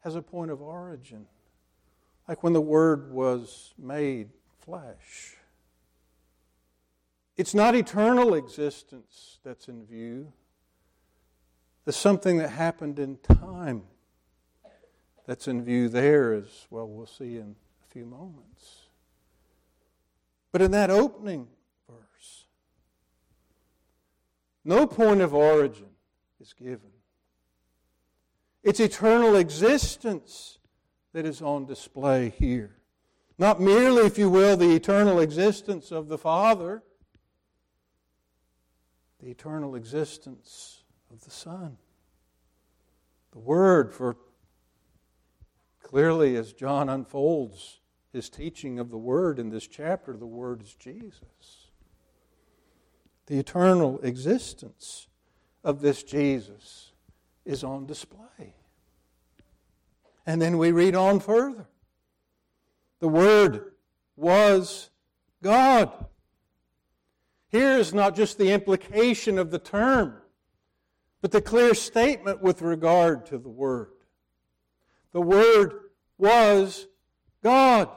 has 0.01 0.15
a 0.15 0.23
point 0.23 0.51
of 0.51 0.61
origin, 0.61 1.27
like 2.29 2.43
when 2.43 2.53
the 2.53 2.61
Word 2.61 3.11
was 3.11 3.73
made 3.79 4.31
flesh. 4.59 5.37
It's 7.41 7.55
not 7.55 7.75
eternal 7.75 8.35
existence 8.35 9.39
that's 9.43 9.67
in 9.67 9.87
view. 9.87 10.31
There's 11.87 11.97
something 11.97 12.37
that 12.37 12.51
happened 12.51 12.99
in 12.99 13.17
time 13.17 13.85
that's 15.27 15.49
in 15.49 15.65
view 15.65 15.89
there, 15.89 16.35
as 16.35 16.67
well, 16.69 16.87
we'll 16.87 17.07
see 17.07 17.39
in 17.39 17.57
a 17.83 17.91
few 17.91 18.05
moments. 18.05 18.89
But 20.53 20.61
in 20.61 20.71
that 20.73 20.91
opening 20.91 21.49
verse, 21.89 22.45
no 24.63 24.87
point 24.87 25.23
of 25.23 25.33
origin 25.33 25.89
is 26.43 26.53
given. 26.53 26.91
It's 28.63 28.81
eternal 28.81 29.35
existence 29.37 30.59
that 31.15 31.25
is 31.25 31.41
on 31.41 31.65
display 31.65 32.35
here. 32.39 32.77
Not 33.39 33.63
merely, 33.63 34.03
if 34.05 34.19
you 34.19 34.29
will, 34.29 34.59
the 34.59 34.75
eternal 34.75 35.21
existence 35.21 35.91
of 35.91 36.09
the 36.09 36.19
Father, 36.19 36.83
the 39.23 39.31
eternal 39.31 39.75
existence 39.75 40.85
of 41.11 41.25
the 41.25 41.31
Son. 41.31 41.77
The 43.33 43.39
Word, 43.39 43.93
for 43.93 44.17
clearly 45.83 46.37
as 46.37 46.53
John 46.53 46.89
unfolds 46.89 47.81
his 48.13 48.29
teaching 48.29 48.79
of 48.79 48.91
the 48.91 48.99
Word 48.99 49.39
in 49.39 49.51
this 49.51 49.67
chapter, 49.67 50.17
the 50.17 50.27
Word 50.27 50.63
is 50.63 50.75
Jesus 50.75 51.71
the 53.31 53.39
eternal 53.39 54.01
existence 54.03 55.07
of 55.63 55.81
this 55.81 56.03
Jesus 56.03 56.91
is 57.45 57.63
on 57.63 57.87
display. 57.87 58.57
And 60.27 60.43
then 60.43 60.59
we 60.59 60.73
read 60.73 60.97
on 60.97 61.21
further. 61.21 61.69
The 62.99 63.07
Word 63.07 63.71
was 64.17 64.91
God. 65.45 66.07
Here 67.51 67.79
is 67.79 67.93
not 67.93 68.15
just 68.15 68.39
the 68.39 68.53
implication 68.53 69.37
of 69.37 69.51
the 69.51 69.59
term, 69.59 70.15
but 71.21 71.33
the 71.33 71.43
clear 71.43 71.75
statement 71.75 72.41
with 72.41 72.63
regard 72.63 73.27
to 73.27 73.39
the 73.39 73.49
Word. 73.49 73.91
The 75.13 75.21
Word 75.21 75.75
was 76.17 76.87
God. 77.43 77.89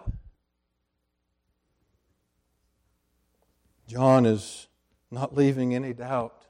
John 3.88 4.26
is 4.26 4.68
not 5.12 5.36
leaving 5.36 5.76
any 5.76 5.94
doubt 5.94 6.48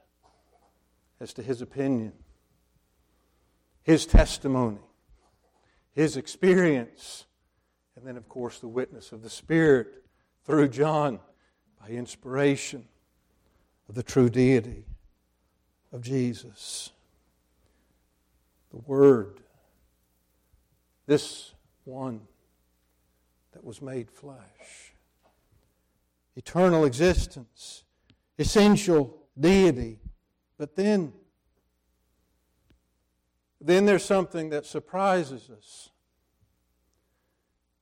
as 1.20 1.34
to 1.34 1.42
his 1.42 1.60
opinion, 1.60 2.14
his 3.82 4.06
testimony, 4.06 4.80
his 5.92 6.16
experience, 6.16 7.26
and 7.96 8.06
then, 8.06 8.16
of 8.16 8.30
course, 8.30 8.60
the 8.60 8.68
witness 8.68 9.12
of 9.12 9.22
the 9.22 9.28
Spirit 9.28 10.04
through 10.46 10.68
John 10.68 11.20
by 11.78 11.88
inspiration 11.88 12.88
of 13.88 13.94
the 13.94 14.02
true 14.02 14.28
deity 14.28 14.84
of 15.92 16.02
Jesus. 16.02 16.90
The 18.70 18.78
Word, 18.78 19.40
this 21.06 21.52
one 21.84 22.22
that 23.52 23.64
was 23.64 23.80
made 23.80 24.10
flesh, 24.10 24.94
eternal 26.34 26.84
existence 26.84 27.84
essential 28.38 29.16
deity. 29.38 29.98
But 30.58 30.76
then, 30.76 31.12
then 33.60 33.86
there's 33.86 34.04
something 34.04 34.50
that 34.50 34.66
surprises 34.66 35.50
us. 35.50 35.90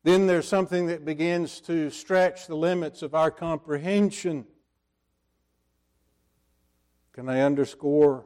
Then 0.04 0.26
there's 0.26 0.49
something 0.49 0.87
that 0.87 1.04
begins 1.04 1.61
to 1.62 1.90
stretch 1.90 2.47
the 2.47 2.56
limits 2.56 3.02
of 3.02 3.14
our 3.14 3.30
comprehension. 3.30 4.47
Can 7.12 7.28
I 7.28 7.40
underscore 7.40 8.25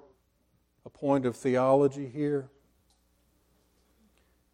a 0.84 0.90
point 0.90 1.26
of 1.26 1.36
theology 1.36 2.08
here? 2.08 2.50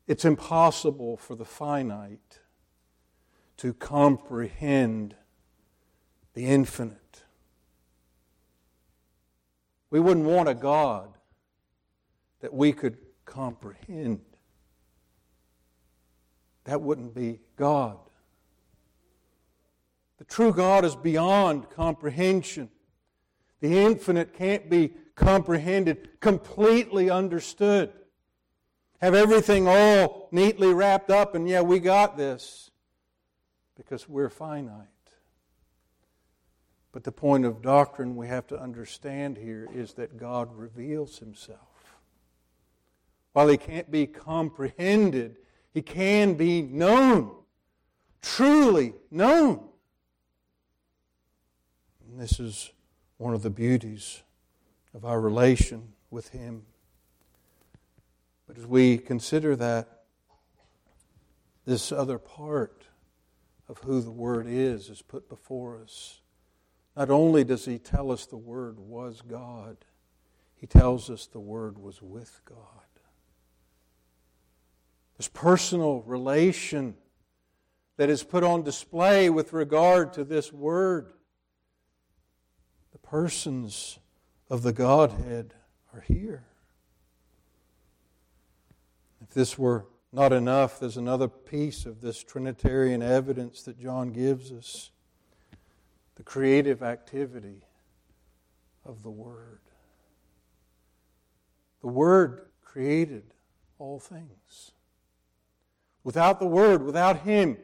It's 0.06 0.24
impossible 0.24 1.16
for 1.16 1.34
the 1.36 1.44
finite 1.44 2.40
to 3.58 3.74
comprehend 3.74 5.14
the 6.34 6.46
infinite. 6.46 7.24
We 9.90 10.00
wouldn't 10.00 10.26
want 10.26 10.48
a 10.48 10.54
God 10.54 11.10
that 12.40 12.52
we 12.52 12.72
could 12.72 12.96
comprehend. 13.26 14.20
That 16.64 16.80
wouldn't 16.80 17.14
be 17.14 17.40
God. 17.56 17.98
The 20.16 20.24
true 20.24 20.52
God 20.52 20.84
is 20.84 20.96
beyond 20.96 21.68
comprehension. 21.70 22.70
The 23.62 23.78
infinite 23.78 24.34
can't 24.34 24.68
be 24.68 24.92
comprehended, 25.14 26.20
completely 26.20 27.08
understood. 27.08 27.90
Have 29.00 29.14
everything 29.14 29.66
all 29.66 30.28
neatly 30.30 30.74
wrapped 30.74 31.10
up, 31.10 31.34
and 31.34 31.48
yeah, 31.48 31.62
we 31.62 31.78
got 31.78 32.18
this 32.18 32.70
because 33.74 34.06
we're 34.06 34.28
finite. 34.28 34.86
But 36.92 37.04
the 37.04 37.12
point 37.12 37.46
of 37.46 37.62
doctrine 37.62 38.16
we 38.16 38.28
have 38.28 38.46
to 38.48 38.60
understand 38.60 39.38
here 39.38 39.66
is 39.74 39.94
that 39.94 40.18
God 40.18 40.54
reveals 40.54 41.20
himself. 41.20 41.96
While 43.32 43.48
he 43.48 43.56
can't 43.56 43.90
be 43.90 44.06
comprehended, 44.06 45.38
he 45.72 45.80
can 45.80 46.34
be 46.34 46.60
known 46.60 47.30
truly 48.22 48.94
known. 49.10 49.68
And 52.08 52.20
this 52.20 52.40
is 52.40 52.70
one 53.22 53.34
of 53.34 53.42
the 53.42 53.50
beauties 53.50 54.24
of 54.92 55.04
our 55.04 55.20
relation 55.20 55.92
with 56.10 56.30
Him. 56.30 56.62
But 58.48 58.58
as 58.58 58.66
we 58.66 58.98
consider 58.98 59.54
that, 59.54 60.02
this 61.64 61.92
other 61.92 62.18
part 62.18 62.88
of 63.68 63.78
who 63.78 64.00
the 64.00 64.10
Word 64.10 64.46
is 64.48 64.90
is 64.90 65.02
put 65.02 65.28
before 65.28 65.78
us. 65.80 66.20
Not 66.96 67.10
only 67.10 67.44
does 67.44 67.64
He 67.64 67.78
tell 67.78 68.10
us 68.10 68.26
the 68.26 68.36
Word 68.36 68.80
was 68.80 69.22
God, 69.22 69.76
He 70.56 70.66
tells 70.66 71.08
us 71.08 71.26
the 71.26 71.38
Word 71.38 71.78
was 71.78 72.02
with 72.02 72.40
God. 72.44 72.58
This 75.16 75.28
personal 75.28 76.02
relation 76.02 76.96
that 77.98 78.10
is 78.10 78.24
put 78.24 78.42
on 78.42 78.64
display 78.64 79.30
with 79.30 79.52
regard 79.52 80.12
to 80.14 80.24
this 80.24 80.52
Word. 80.52 81.12
Persons 83.12 83.98
of 84.48 84.62
the 84.62 84.72
Godhead 84.72 85.52
are 85.92 86.00
here. 86.00 86.44
If 89.20 89.28
this 89.34 89.58
were 89.58 89.84
not 90.14 90.32
enough, 90.32 90.80
there's 90.80 90.96
another 90.96 91.28
piece 91.28 91.84
of 91.84 92.00
this 92.00 92.24
Trinitarian 92.24 93.02
evidence 93.02 93.64
that 93.64 93.78
John 93.78 94.12
gives 94.12 94.50
us 94.50 94.92
the 96.14 96.22
creative 96.22 96.82
activity 96.82 97.66
of 98.82 99.02
the 99.02 99.10
Word. 99.10 99.60
The 101.82 101.88
Word 101.88 102.46
created 102.64 103.24
all 103.78 104.00
things. 104.00 104.70
Without 106.02 106.40
the 106.40 106.46
Word, 106.46 106.82
without 106.82 107.18
Him, 107.18 107.58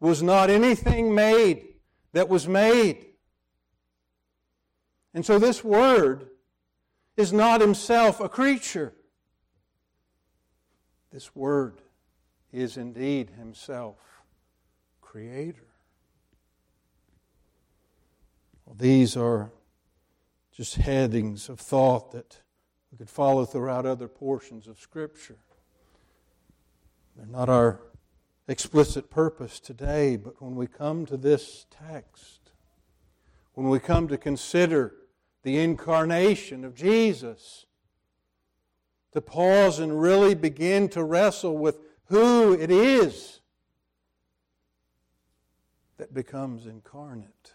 was 0.00 0.20
not 0.20 0.50
anything 0.50 1.14
made 1.14 1.74
that 2.12 2.28
was 2.28 2.48
made. 2.48 3.06
And 5.16 5.24
so 5.24 5.38
this 5.38 5.64
Word 5.64 6.28
is 7.16 7.32
not 7.32 7.62
Himself 7.62 8.20
a 8.20 8.28
creature. 8.28 8.92
This 11.10 11.34
Word 11.34 11.80
is 12.52 12.76
indeed 12.76 13.30
Himself 13.38 13.96
Creator. 15.00 15.68
Well, 18.66 18.76
these 18.78 19.16
are 19.16 19.52
just 20.54 20.74
headings 20.74 21.48
of 21.48 21.60
thought 21.60 22.12
that 22.12 22.42
we 22.92 22.98
could 22.98 23.08
follow 23.08 23.46
throughout 23.46 23.86
other 23.86 24.08
portions 24.08 24.68
of 24.68 24.78
Scripture. 24.78 25.38
They're 27.16 27.24
not 27.24 27.48
our 27.48 27.80
explicit 28.48 29.08
purpose 29.08 29.60
today, 29.60 30.16
but 30.16 30.42
when 30.42 30.56
we 30.56 30.66
come 30.66 31.06
to 31.06 31.16
this 31.16 31.64
text, 31.70 32.50
when 33.54 33.70
we 33.70 33.78
come 33.78 34.08
to 34.08 34.18
consider 34.18 34.92
the 35.46 35.60
incarnation 35.60 36.64
of 36.64 36.74
Jesus, 36.74 37.66
to 39.12 39.20
pause 39.20 39.78
and 39.78 40.02
really 40.02 40.34
begin 40.34 40.88
to 40.88 41.04
wrestle 41.04 41.56
with 41.56 41.78
who 42.06 42.52
it 42.52 42.68
is 42.68 43.38
that 45.98 46.12
becomes 46.12 46.66
incarnate. 46.66 47.54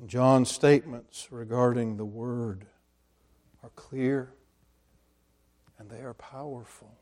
And 0.00 0.08
John's 0.08 0.50
statements 0.50 1.28
regarding 1.30 1.98
the 1.98 2.06
Word 2.06 2.64
are 3.62 3.70
clear 3.76 4.32
and 5.78 5.90
they 5.90 6.00
are 6.00 6.14
powerful. 6.14 6.96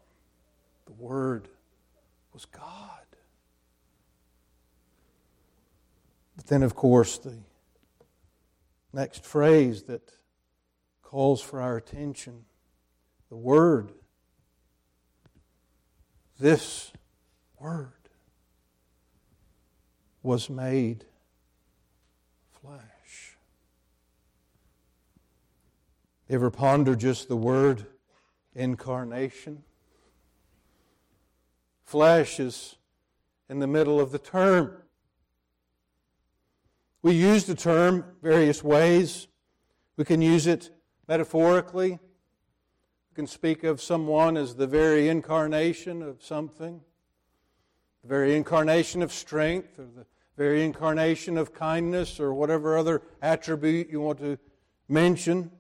The 0.87 0.95
Word 0.95 1.47
was 2.33 2.45
God. 2.47 3.07
But 6.35 6.47
then, 6.49 6.65
of 6.65 6.75
course, 6.75 7.19
the 7.19 7.39
next 8.93 9.25
phrase 9.25 9.85
that 9.85 10.13
calls 11.03 11.41
for 11.41 11.61
our 11.61 11.77
attention. 11.77 12.45
The 13.29 13.37
Word. 13.37 13.93
This 16.39 16.93
Word 17.59 17.93
was 20.23 20.49
made 20.49 21.05
flesh. 22.61 23.37
Ever 26.29 26.51
ponder 26.51 26.95
just 26.95 27.29
the 27.29 27.37
word 27.37 27.87
incarnation? 28.55 29.65
Flesh 31.85 32.41
is 32.41 32.77
in 33.49 33.59
the 33.59 33.67
middle 33.67 34.01
of 34.01 34.13
the 34.13 34.19
term. 34.19 34.77
We 37.03 37.15
use 37.15 37.45
the 37.45 37.55
term 37.55 38.05
various 38.23 38.63
ways. 38.63 39.27
We 39.97 40.05
can 40.05 40.23
use 40.23 40.47
it 40.47 40.71
Metaphorically, 41.09 41.91
We 41.91 43.15
can 43.15 43.27
speak 43.27 43.65
of 43.65 43.83
someone 43.83 44.37
as 44.37 44.55
the 44.55 44.67
very 44.67 45.09
incarnation 45.09 46.01
of 46.01 46.23
something, 46.23 46.81
the 48.03 48.09
very 48.09 48.37
incarnation 48.37 49.03
of 49.03 49.13
strength, 49.13 49.79
or 49.79 49.85
the 49.85 50.07
very 50.37 50.65
incarnation 50.65 51.37
of 51.37 51.53
kindness, 51.53 52.19
or 52.19 52.33
whatever 52.33 52.79
other 52.79 53.03
attribute 53.21 53.91
you 53.91 54.01
want 54.01 54.21
to 54.21 54.39
mention. 54.89 55.51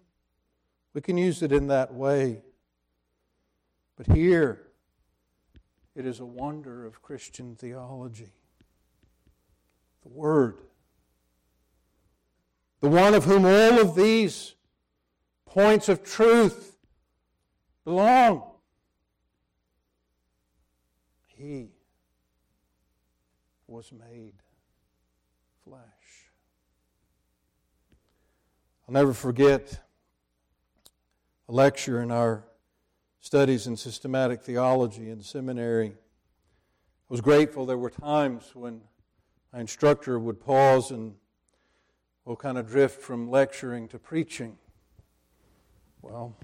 We 0.95 1.01
can 1.01 1.19
use 1.19 1.43
it 1.43 1.53
in 1.53 1.67
that 1.67 1.93
way. 1.93 2.43
But 3.97 4.07
here, 4.07 4.69
it 5.95 6.07
is 6.07 6.21
a 6.21 6.25
wonder 6.25 6.87
of 6.87 7.03
Christian 7.03 7.57
theology. 7.57 8.33
The 10.03 10.09
Word. 10.09 10.59
The 12.83 12.89
one 12.89 13.15
of 13.15 13.25
whom 13.25 13.47
all 13.47 13.81
of 13.81 13.95
these 13.95 14.57
points 15.47 15.89
of 15.89 16.03
truth 16.03 16.77
belong. 17.85 18.43
He 21.29 21.69
was 23.69 23.93
made 23.93 24.35
flesh. 25.63 25.79
I'll 28.89 28.95
never 28.95 29.15
forget 29.15 29.81
a 31.49 31.53
lecture 31.53 32.03
in 32.03 32.11
our 32.11 32.43
studies 33.21 33.69
in 33.69 33.77
systematic 33.77 34.43
theology 34.43 35.09
in 35.09 35.23
seminary. 35.23 35.91
I 35.91 35.95
was 37.09 37.21
grateful 37.21 37.65
there 37.65 37.79
were 37.79 37.91
times 37.91 38.51
when 38.55 38.81
my 39.53 39.61
instructor 39.61 40.19
would 40.19 40.41
pause 40.41 40.91
and 40.91 41.15
we'll 42.25 42.37
kind 42.37 42.59
of 42.59 42.69
drift 42.69 43.01
from 43.01 43.31
lecturing 43.31 43.89
to 43.89 43.99
preaching. 43.99 44.57
Well, 46.01 46.37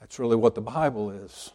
that's 0.00 0.18
really 0.18 0.36
what 0.36 0.54
the 0.54 0.60
Bible 0.60 1.10
is. 1.10 1.52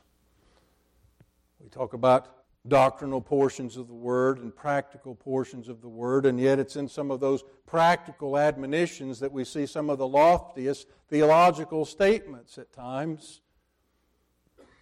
We 1.59 1.69
talk 1.69 1.93
about 1.93 2.43
doctrinal 2.67 3.21
portions 3.21 3.77
of 3.77 3.87
the 3.87 3.93
Word 3.93 4.39
and 4.39 4.55
practical 4.55 5.15
portions 5.15 5.67
of 5.67 5.81
the 5.81 5.89
Word, 5.89 6.25
and 6.25 6.39
yet 6.39 6.59
it's 6.59 6.75
in 6.75 6.87
some 6.87 7.11
of 7.11 7.19
those 7.19 7.43
practical 7.65 8.37
admonitions 8.37 9.19
that 9.19 9.31
we 9.31 9.43
see 9.43 9.65
some 9.65 9.89
of 9.89 9.97
the 9.97 10.07
loftiest 10.07 10.87
theological 11.09 11.85
statements 11.85 12.57
at 12.57 12.71
times. 12.73 13.41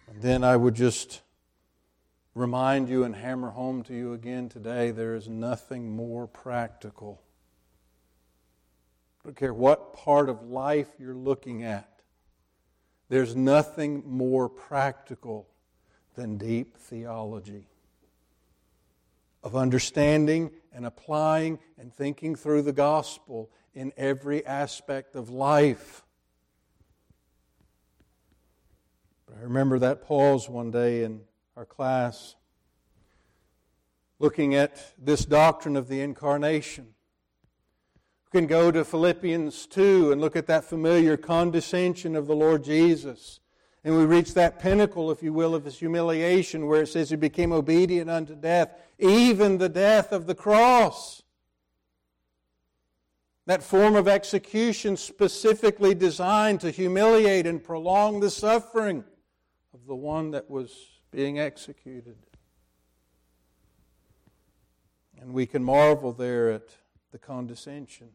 And 0.08 0.20
then 0.20 0.44
I 0.44 0.56
would 0.56 0.74
just 0.74 1.22
remind 2.34 2.88
you 2.88 3.04
and 3.04 3.14
hammer 3.14 3.50
home 3.50 3.82
to 3.84 3.94
you 3.94 4.12
again 4.12 4.48
today 4.48 4.90
there 4.90 5.14
is 5.14 5.28
nothing 5.28 5.94
more 5.94 6.26
practical 6.26 7.21
I 9.24 9.28
don't 9.28 9.36
care 9.36 9.54
what 9.54 9.94
part 9.94 10.28
of 10.28 10.42
life 10.42 10.88
you're 10.98 11.14
looking 11.14 11.62
at. 11.62 11.88
There's 13.08 13.36
nothing 13.36 14.02
more 14.06 14.48
practical 14.48 15.48
than 16.16 16.38
deep 16.38 16.76
theology 16.76 17.68
of 19.44 19.54
understanding 19.54 20.50
and 20.72 20.86
applying 20.86 21.58
and 21.78 21.92
thinking 21.92 22.34
through 22.34 22.62
the 22.62 22.72
gospel 22.72 23.50
in 23.74 23.92
every 23.96 24.44
aspect 24.44 25.14
of 25.14 25.30
life. 25.30 26.02
But 29.26 29.36
I 29.38 29.42
remember 29.42 29.78
that 29.78 30.02
pause 30.02 30.48
one 30.48 30.70
day 30.70 31.04
in 31.04 31.20
our 31.56 31.64
class 31.64 32.34
looking 34.18 34.54
at 34.54 34.94
this 34.98 35.24
doctrine 35.24 35.76
of 35.76 35.88
the 35.88 36.00
incarnation 36.00 36.91
can 38.32 38.46
go 38.46 38.70
to 38.70 38.82
Philippians 38.82 39.66
2 39.66 40.10
and 40.10 40.20
look 40.20 40.36
at 40.36 40.46
that 40.46 40.64
familiar 40.64 41.18
condescension 41.18 42.16
of 42.16 42.26
the 42.26 42.34
Lord 42.34 42.64
Jesus. 42.64 43.40
And 43.84 43.94
we 43.94 44.06
reach 44.06 44.32
that 44.34 44.58
pinnacle, 44.58 45.10
if 45.10 45.22
you 45.22 45.34
will, 45.34 45.54
of 45.54 45.66
his 45.66 45.78
humiliation 45.78 46.66
where 46.66 46.82
it 46.82 46.86
says 46.86 47.10
he 47.10 47.16
became 47.16 47.52
obedient 47.52 48.08
unto 48.08 48.34
death, 48.34 48.74
even 48.98 49.58
the 49.58 49.68
death 49.68 50.12
of 50.12 50.26
the 50.26 50.34
cross. 50.34 51.22
That 53.44 53.62
form 53.62 53.96
of 53.96 54.08
execution 54.08 54.96
specifically 54.96 55.94
designed 55.94 56.60
to 56.60 56.70
humiliate 56.70 57.46
and 57.46 57.62
prolong 57.62 58.20
the 58.20 58.30
suffering 58.30 59.04
of 59.74 59.86
the 59.86 59.96
one 59.96 60.30
that 60.30 60.48
was 60.48 60.72
being 61.10 61.38
executed. 61.38 62.16
And 65.20 65.34
we 65.34 65.44
can 65.44 65.62
marvel 65.62 66.12
there 66.12 66.50
at 66.50 66.68
the 67.10 67.18
condescension, 67.18 68.08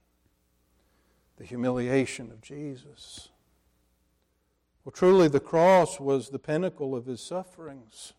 the 1.38 1.45
humiliation 1.45 2.32
of 2.32 2.41
Jesus. 2.41 3.30
Well, 4.84 4.91
truly, 4.91 5.28
the 5.28 5.39
cross 5.39 6.00
was 6.00 6.30
the 6.30 6.39
pinnacle 6.39 6.95
of 6.95 7.06
his 7.06 7.21
sufferings. 7.21 8.13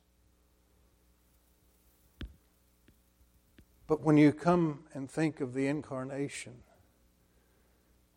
But 3.86 4.02
when 4.02 4.16
you 4.16 4.32
come 4.32 4.84
and 4.92 5.10
think 5.10 5.40
of 5.40 5.54
the 5.54 5.66
incarnation, 5.66 6.54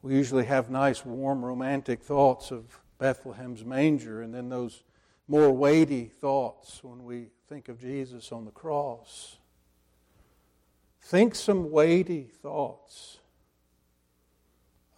we 0.02 0.16
usually 0.16 0.46
have 0.46 0.70
nice, 0.70 1.06
warm, 1.06 1.46
romantic 1.46 2.04
thoughts 2.04 2.52
of 2.52 2.80
Bethlehem's 3.00 3.64
manger 3.64 4.22
and 4.22 4.34
then 4.34 4.50
those 4.50 4.84
more 5.28 5.52
weighty 5.52 6.06
thoughts 6.06 6.84
when 6.84 7.06
we 7.06 7.28
think 7.48 7.70
of 7.70 7.80
Jesus 7.80 8.32
on 8.32 8.44
the 8.44 8.52
cross. 8.52 9.38
Think 11.00 11.36
some 11.36 11.72
weighty 11.72 12.24
thoughts 12.24 13.21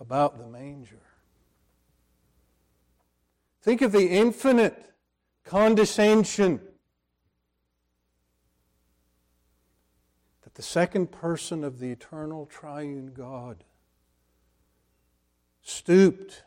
about 0.03 0.37
the 0.37 0.45
manger. 0.45 0.99
Think 3.61 3.81
of 3.81 3.93
the 3.93 4.09
infinite 4.09 4.91
condescension 5.45 6.59
that 10.43 10.55
the 10.55 10.61
second 10.61 11.13
person 11.13 11.63
of 11.63 11.79
the 11.79 11.89
eternal 11.89 12.45
triune 12.45 13.13
God 13.13 13.63
stooped 15.61 16.43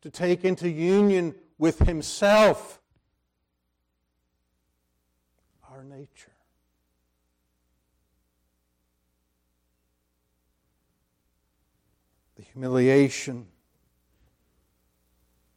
to 0.00 0.08
take 0.08 0.46
into 0.46 0.70
union 0.70 1.34
with 1.58 1.80
Himself 1.80 2.80
our 5.70 5.84
nature. 5.84 6.33
Humiliation 12.54 13.46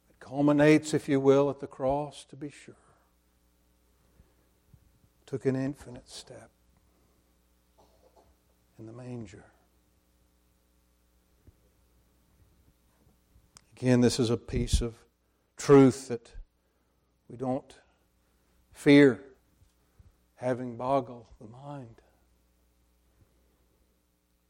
that 0.08 0.20
culminates, 0.20 0.92
if 0.92 1.08
you 1.08 1.20
will, 1.20 1.48
at 1.48 1.60
the 1.60 1.66
cross, 1.66 2.26
to 2.28 2.36
be 2.36 2.50
sure, 2.50 2.74
took 5.24 5.46
an 5.46 5.56
infinite 5.56 6.08
step 6.08 6.50
in 8.78 8.86
the 8.86 8.92
manger. 8.92 9.44
Again, 13.76 14.00
this 14.00 14.18
is 14.18 14.28
a 14.28 14.36
piece 14.36 14.80
of 14.80 14.96
truth 15.56 16.08
that 16.08 16.32
we 17.28 17.36
don't 17.36 17.74
fear 18.72 19.20
having 20.34 20.76
boggle 20.76 21.28
the 21.40 21.46
mind. 21.46 22.00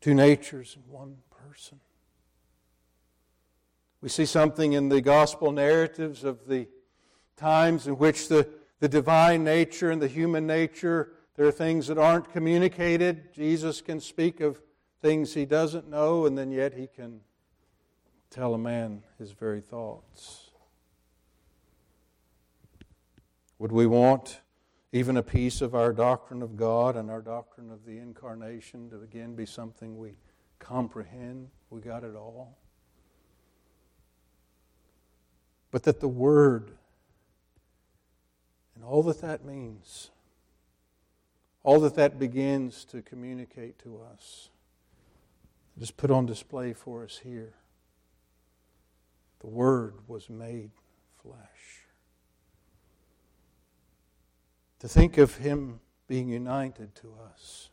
Two 0.00 0.14
natures 0.14 0.76
in 0.76 0.90
one 0.90 1.18
person. 1.30 1.80
We 4.00 4.08
see 4.08 4.26
something 4.26 4.74
in 4.74 4.88
the 4.88 5.00
gospel 5.00 5.50
narratives 5.50 6.22
of 6.22 6.46
the 6.46 6.68
times 7.36 7.86
in 7.86 7.98
which 7.98 8.28
the, 8.28 8.48
the 8.80 8.88
divine 8.88 9.42
nature 9.42 9.90
and 9.90 10.00
the 10.00 10.08
human 10.08 10.46
nature, 10.46 11.12
there 11.36 11.46
are 11.46 11.52
things 11.52 11.88
that 11.88 11.98
aren't 11.98 12.30
communicated. 12.30 13.32
Jesus 13.32 13.80
can 13.80 14.00
speak 14.00 14.40
of 14.40 14.62
things 15.00 15.34
he 15.34 15.44
doesn't 15.44 15.88
know, 15.88 16.26
and 16.26 16.36
then 16.36 16.50
yet 16.50 16.74
he 16.74 16.86
can 16.86 17.20
tell 18.30 18.54
a 18.54 18.58
man 18.58 19.02
his 19.18 19.32
very 19.32 19.60
thoughts. 19.60 20.50
Would 23.58 23.72
we 23.72 23.86
want 23.86 24.40
even 24.92 25.16
a 25.16 25.22
piece 25.22 25.60
of 25.60 25.74
our 25.74 25.92
doctrine 25.92 26.42
of 26.42 26.56
God 26.56 26.96
and 26.96 27.10
our 27.10 27.20
doctrine 27.20 27.70
of 27.70 27.84
the 27.84 27.98
incarnation 27.98 28.88
to 28.90 29.00
again 29.00 29.34
be 29.34 29.46
something 29.46 29.98
we 29.98 30.14
comprehend? 30.60 31.48
We 31.70 31.80
got 31.80 32.04
it 32.04 32.14
all. 32.14 32.56
But 35.70 35.82
that 35.84 36.00
the 36.00 36.08
Word 36.08 36.72
and 38.78 38.84
all 38.84 39.02
that 39.02 39.20
that 39.22 39.44
means, 39.44 40.10
all 41.64 41.80
that 41.80 41.96
that 41.96 42.16
begins 42.16 42.84
to 42.86 43.02
communicate 43.02 43.76
to 43.80 44.00
us, 44.12 44.50
is 45.80 45.90
put 45.90 46.12
on 46.12 46.26
display 46.26 46.72
for 46.72 47.02
us 47.02 47.20
here. 47.24 47.54
The 49.40 49.48
Word 49.48 49.94
was 50.06 50.30
made 50.30 50.70
flesh. 51.20 51.86
To 54.78 54.88
think 54.88 55.18
of 55.18 55.38
Him 55.38 55.80
being 56.06 56.28
united 56.28 56.94
to 56.96 57.12
us. 57.32 57.70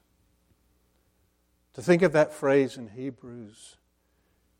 To 1.75 1.83
think 1.83 2.01
of 2.01 2.13
that 2.13 2.33
phrase 2.33 2.77
in 2.77 2.89
Hebrews, 2.89 3.77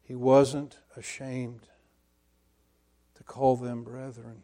He 0.03 0.13
wasn't 0.13 0.77
ashamed 0.95 1.61
call 3.25 3.55
them 3.55 3.83
brethren. 3.83 4.43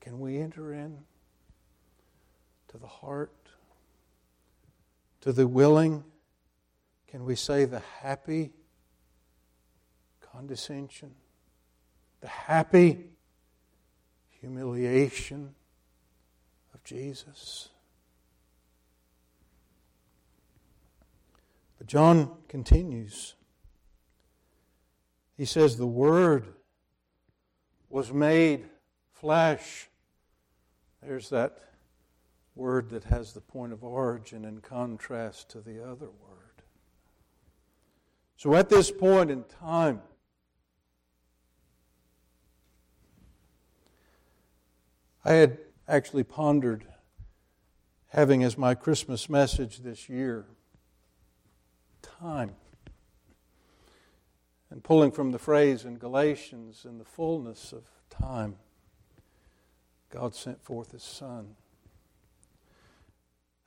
Can 0.00 0.20
we 0.20 0.38
enter 0.38 0.72
in 0.72 0.98
to 2.68 2.78
the 2.78 2.86
heart, 2.86 3.32
to 5.20 5.32
the 5.32 5.46
willing, 5.46 6.04
can 7.08 7.24
we 7.24 7.34
say 7.34 7.64
the 7.64 7.82
happy 8.00 8.52
condescension, 10.20 11.10
the 12.20 12.28
happy 12.28 13.06
humiliation 14.40 15.54
of 16.74 16.84
Jesus? 16.84 17.70
But 21.78 21.86
John 21.86 22.30
continues. 22.48 23.34
He 25.38 25.46
says, 25.46 25.76
The 25.76 25.86
Word 25.86 26.52
was 27.88 28.12
made 28.12 28.66
flesh. 29.12 29.88
There's 31.02 31.30
that 31.30 31.58
word 32.54 32.90
that 32.90 33.04
has 33.04 33.32
the 33.32 33.40
point 33.40 33.72
of 33.72 33.84
origin 33.84 34.44
in 34.44 34.60
contrast 34.60 35.48
to 35.50 35.60
the 35.60 35.80
other 35.80 36.06
word. 36.06 36.62
So 38.36 38.54
at 38.54 38.68
this 38.68 38.90
point 38.90 39.30
in 39.30 39.44
time, 39.44 40.02
I 45.24 45.34
had 45.34 45.58
actually 45.86 46.24
pondered 46.24 46.84
having 48.08 48.42
as 48.42 48.58
my 48.58 48.74
Christmas 48.74 49.28
message 49.28 49.78
this 49.78 50.08
year 50.08 50.46
time. 52.02 52.56
And 54.78 54.84
pulling 54.84 55.10
from 55.10 55.32
the 55.32 55.40
phrase 55.40 55.84
in 55.84 55.96
Galatians, 55.96 56.86
in 56.88 56.98
the 56.98 57.04
fullness 57.04 57.72
of 57.72 57.82
time, 58.10 58.54
God 60.08 60.36
sent 60.36 60.62
forth 60.62 60.92
His 60.92 61.02
Son. 61.02 61.56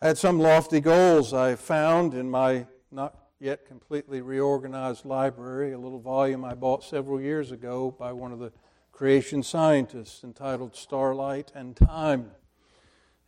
I 0.01 0.07
had 0.07 0.17
some 0.17 0.39
lofty 0.39 0.79
goals 0.79 1.33
I 1.33 1.55
found 1.55 2.13
in 2.13 2.31
my 2.31 2.65
not 2.93 3.13
yet 3.41 3.65
completely 3.65 4.21
reorganized 4.21 5.03
library, 5.03 5.73
a 5.73 5.77
little 5.77 5.99
volume 5.99 6.45
I 6.45 6.53
bought 6.53 6.81
several 6.81 7.19
years 7.19 7.51
ago 7.51 7.91
by 7.91 8.13
one 8.13 8.31
of 8.31 8.39
the 8.39 8.53
creation 8.93 9.43
scientists 9.43 10.23
entitled 10.23 10.77
Starlight 10.77 11.51
and 11.53 11.75
Time. 11.75 12.31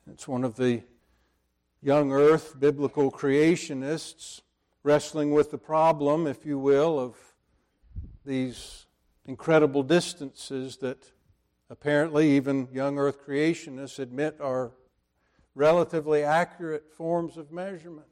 It's 0.10 0.26
one 0.26 0.46
of 0.46 0.56
the 0.56 0.84
young 1.82 2.14
earth 2.14 2.58
biblical 2.58 3.12
creationists 3.12 4.40
wrestling 4.84 5.34
with 5.34 5.52
the 5.52 5.58
problem, 5.58 6.28
if 6.28 6.46
you 6.46 6.58
will, 6.58 6.98
of 6.98 7.33
these 8.26 8.86
incredible 9.26 9.84
distances 9.84 10.78
that 10.78 11.12
apparently 11.70 12.32
even 12.32 12.68
young 12.72 12.98
earth 12.98 13.26
creationists 13.26 14.00
admit 14.00 14.38
are 14.40 14.72
relatively 15.56 16.24
accurate 16.24 16.92
forms 16.92 17.38
of 17.38 17.52
measurement. 17.52 18.08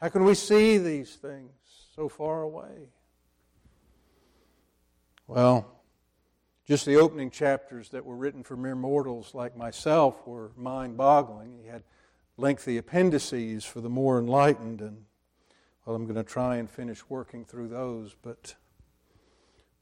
How 0.00 0.08
can 0.08 0.24
we 0.24 0.34
see 0.34 0.78
these 0.78 1.14
things 1.16 1.50
so 1.94 2.08
far 2.08 2.42
away? 2.42 2.90
Well, 5.26 5.66
just 6.66 6.84
the 6.84 6.96
opening 6.96 7.30
chapters 7.30 7.90
that 7.90 8.04
were 8.04 8.16
written 8.16 8.42
for 8.42 8.56
mere 8.56 8.74
mortals 8.74 9.34
like 9.34 9.56
myself 9.56 10.26
were 10.26 10.52
mind 10.56 10.96
boggling. 10.96 11.58
He 11.62 11.68
had 11.68 11.82
lengthy 12.36 12.76
appendices 12.76 13.64
for 13.64 13.80
the 13.80 13.88
more 13.88 14.18
enlightened, 14.18 14.80
and 14.80 15.04
well, 15.84 15.96
I'm 15.96 16.04
going 16.04 16.16
to 16.16 16.24
try 16.24 16.56
and 16.56 16.68
finish 16.68 17.08
working 17.08 17.44
through 17.44 17.68
those. 17.68 18.14
But, 18.20 18.56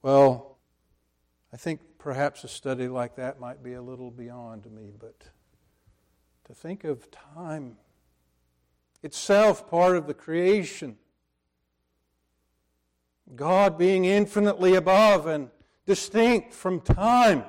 well, 0.05 0.59
I 1.51 1.57
think 1.57 1.81
perhaps 1.97 2.45
a 2.45 2.49
study 2.49 2.89
like 2.89 3.17
that 3.17 3.41
might 3.41 3.63
be 3.63 3.73
a 3.73 3.81
little 3.81 4.11
beyond 4.11 4.71
me, 4.71 4.93
but 5.01 5.31
to 6.45 6.53
think 6.53 6.85
of 6.85 7.11
time 7.11 7.79
itself 9.03 9.67
part 9.71 9.97
of 9.97 10.07
the 10.07 10.13
creation. 10.13 10.99
God 13.35 13.79
being 13.79 14.05
infinitely 14.05 14.75
above 14.75 15.27
and 15.27 15.49
distinct 15.87 16.53
from 16.53 16.83
time. 16.83 17.45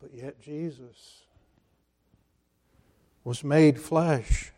But 0.00 0.12
yet 0.12 0.40
Jesus 0.40 1.22
was 3.22 3.44
made 3.44 3.78
flesh 3.78 4.50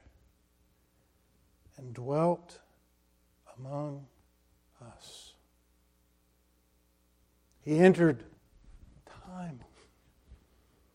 and 1.77 1.93
dwelt 1.93 2.61
among 3.65 4.07
us. 4.81 5.35
He 7.63 7.79
entered 7.79 8.25
time. 9.27 9.61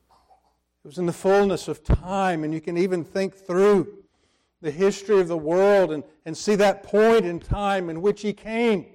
It 0.09 0.87
was 0.87 0.97
in 0.97 1.05
the 1.05 1.13
fullness 1.13 1.67
of 1.67 1.83
time, 1.83 2.43
and 2.43 2.53
you 2.53 2.61
can 2.61 2.77
even 2.77 3.03
think 3.03 3.35
through 3.35 4.03
the 4.61 4.71
history 4.71 5.19
of 5.19 5.27
the 5.27 5.37
world 5.37 5.91
and, 5.91 6.03
and 6.25 6.35
see 6.35 6.55
that 6.55 6.83
point 6.83 7.25
in 7.25 7.39
time 7.39 7.89
in 7.89 8.01
which 8.01 8.21
he 8.21 8.33
came. 8.33 8.85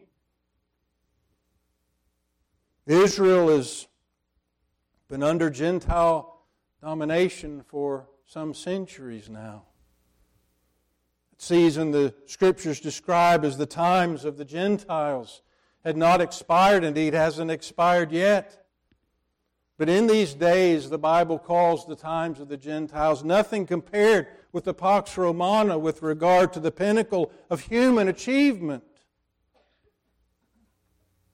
Israel 2.86 3.48
has 3.56 3.86
been 5.08 5.22
under 5.22 5.48
Gentile 5.48 6.42
domination 6.82 7.62
for 7.62 8.08
some 8.26 8.52
centuries 8.52 9.28
now. 9.28 9.64
Season 11.42 11.90
the 11.90 12.12
scriptures 12.26 12.80
describe 12.80 13.46
as 13.46 13.56
the 13.56 13.64
times 13.64 14.26
of 14.26 14.36
the 14.36 14.44
Gentiles 14.44 15.40
had 15.82 15.96
not 15.96 16.20
expired, 16.20 16.84
indeed 16.84 17.14
hasn't 17.14 17.50
expired 17.50 18.12
yet. 18.12 18.66
But 19.78 19.88
in 19.88 20.06
these 20.06 20.34
days, 20.34 20.90
the 20.90 20.98
Bible 20.98 21.38
calls 21.38 21.86
the 21.86 21.96
times 21.96 22.40
of 22.40 22.48
the 22.48 22.58
Gentiles 22.58 23.24
nothing 23.24 23.64
compared 23.64 24.26
with 24.52 24.64
the 24.64 24.74
Pax 24.74 25.16
Romana 25.16 25.78
with 25.78 26.02
regard 26.02 26.52
to 26.52 26.60
the 26.60 26.70
pinnacle 26.70 27.32
of 27.48 27.62
human 27.62 28.06
achievement. 28.06 28.84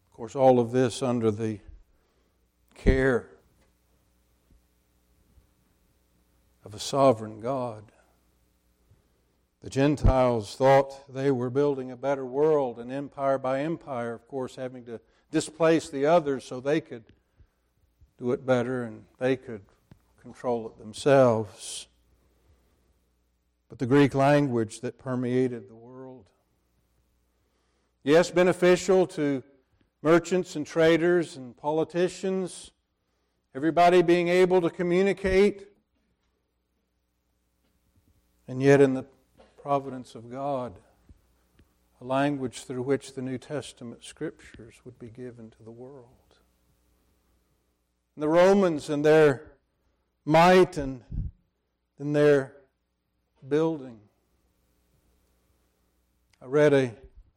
Of 0.08 0.16
course, 0.16 0.36
all 0.36 0.60
of 0.60 0.70
this 0.70 1.02
under 1.02 1.32
the 1.32 1.58
care 2.76 3.28
of 6.64 6.74
a 6.74 6.78
sovereign 6.78 7.40
God. 7.40 7.90
The 9.66 9.70
Gentiles 9.70 10.54
thought 10.54 11.12
they 11.12 11.32
were 11.32 11.50
building 11.50 11.90
a 11.90 11.96
better 11.96 12.24
world, 12.24 12.78
and 12.78 12.92
empire 12.92 13.36
by 13.36 13.62
empire, 13.62 14.14
of 14.14 14.28
course, 14.28 14.54
having 14.54 14.84
to 14.84 15.00
displace 15.32 15.88
the 15.88 16.06
others 16.06 16.44
so 16.44 16.60
they 16.60 16.80
could 16.80 17.02
do 18.16 18.30
it 18.30 18.46
better 18.46 18.84
and 18.84 19.02
they 19.18 19.34
could 19.34 19.62
control 20.22 20.68
it 20.68 20.78
themselves. 20.78 21.88
But 23.68 23.80
the 23.80 23.86
Greek 23.86 24.14
language 24.14 24.82
that 24.82 24.98
permeated 24.98 25.68
the 25.68 25.74
world. 25.74 26.26
Yes, 28.04 28.30
beneficial 28.30 29.04
to 29.08 29.42
merchants 30.00 30.54
and 30.54 30.64
traders 30.64 31.36
and 31.36 31.56
politicians, 31.56 32.70
everybody 33.52 34.00
being 34.02 34.28
able 34.28 34.60
to 34.60 34.70
communicate. 34.70 35.66
And 38.46 38.62
yet, 38.62 38.80
in 38.80 38.94
the 38.94 39.06
providence 39.66 40.14
of 40.14 40.30
God, 40.30 40.74
a 42.00 42.04
language 42.04 42.62
through 42.66 42.82
which 42.82 43.16
the 43.16 43.20
New 43.20 43.36
Testament 43.36 44.04
scriptures 44.04 44.76
would 44.84 44.96
be 44.96 45.08
given 45.08 45.50
to 45.50 45.64
the 45.64 45.72
world 45.72 46.36
the 48.16 48.28
Romans 48.28 48.88
and 48.88 49.04
their 49.04 49.54
might 50.24 50.76
and 50.76 51.02
in 51.98 52.12
their 52.12 52.52
building. 53.48 53.98
I 56.40 56.44
read 56.44 56.72
a 56.72 56.94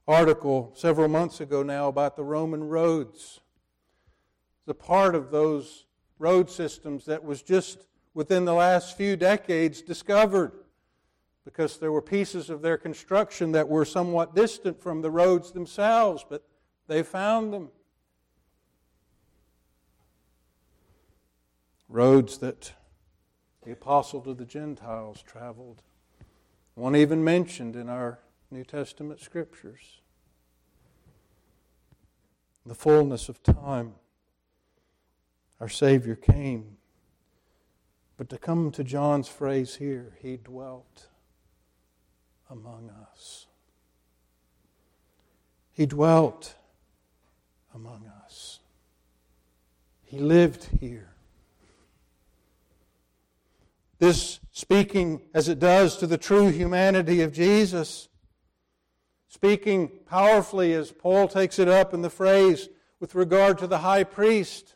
article 0.08 0.72
several 0.76 1.08
months 1.08 1.42
ago 1.42 1.63
now 1.63 1.88
about 1.88 2.15
the 2.15 2.24
Roman 2.24 2.63
roads. 2.63 3.39
The 4.68 4.76
part 4.76 5.15
of 5.15 5.32
those 5.32 5.86
road 6.20 6.52
systems 6.52 7.06
that 7.06 7.24
was 7.24 7.42
just 7.42 7.88
within 8.13 8.46
the 8.46 8.54
last 8.54 8.96
few 8.96 9.15
decades 9.15 9.82
discovered 9.82 10.52
because 11.49 11.79
there 11.79 11.91
were 11.91 12.01
pieces 12.01 12.51
of 12.51 12.62
their 12.62 12.77
construction 12.77 13.51
that 13.53 13.67
were 13.67 13.83
somewhat 13.83 14.35
distant 14.35 14.79
from 14.79 15.01
the 15.01 15.09
roads 15.09 15.51
themselves, 15.51 16.23
but 16.29 16.43
they 16.88 17.01
found 17.01 17.51
them. 17.51 17.69
roads 21.89 22.38
that 22.38 22.73
the 23.65 23.71
apostle 23.71 24.21
to 24.21 24.35
the 24.35 24.45
Gentiles 24.45 25.23
traveled. 25.23 25.81
One 26.75 26.95
even 26.95 27.23
mentioned 27.23 27.75
in 27.75 27.89
our 27.89 28.19
New 28.51 28.63
Testament 28.63 29.19
scriptures. 29.19 30.01
The 32.63 32.75
fullness 32.75 33.27
of 33.27 33.41
time, 33.41 33.95
our 35.59 35.67
Savior 35.67 36.15
came. 36.15 36.77
But 38.17 38.29
to 38.29 38.38
come 38.38 38.69
to 38.71 38.83
John's 38.83 39.27
phrase 39.27 39.77
here, 39.77 40.13
He 40.21 40.38
dwelt 40.38 41.07
among 42.49 42.89
us. 43.12 43.47
He 45.71 45.85
dwelt 45.85 46.55
among 47.73 48.09
us. 48.25 48.59
He 50.03 50.19
lived 50.19 50.67
here. 50.79 51.13
This 53.99 54.39
speaking 54.51 55.21
as 55.33 55.47
it 55.49 55.59
does 55.59 55.97
to 55.97 56.07
the 56.07 56.17
true 56.17 56.49
humanity 56.49 57.21
of 57.21 57.33
Jesus, 57.33 58.09
speaking 59.27 59.89
powerfully 60.05 60.73
as 60.73 60.91
Paul 60.91 61.27
takes 61.27 61.59
it 61.59 61.67
up 61.67 61.93
in 61.93 62.01
the 62.01 62.09
phrase 62.09 62.69
with 62.99 63.15
regard 63.15 63.57
to 63.59 63.67
the 63.67 63.79
high 63.79 64.03
priest 64.03 64.75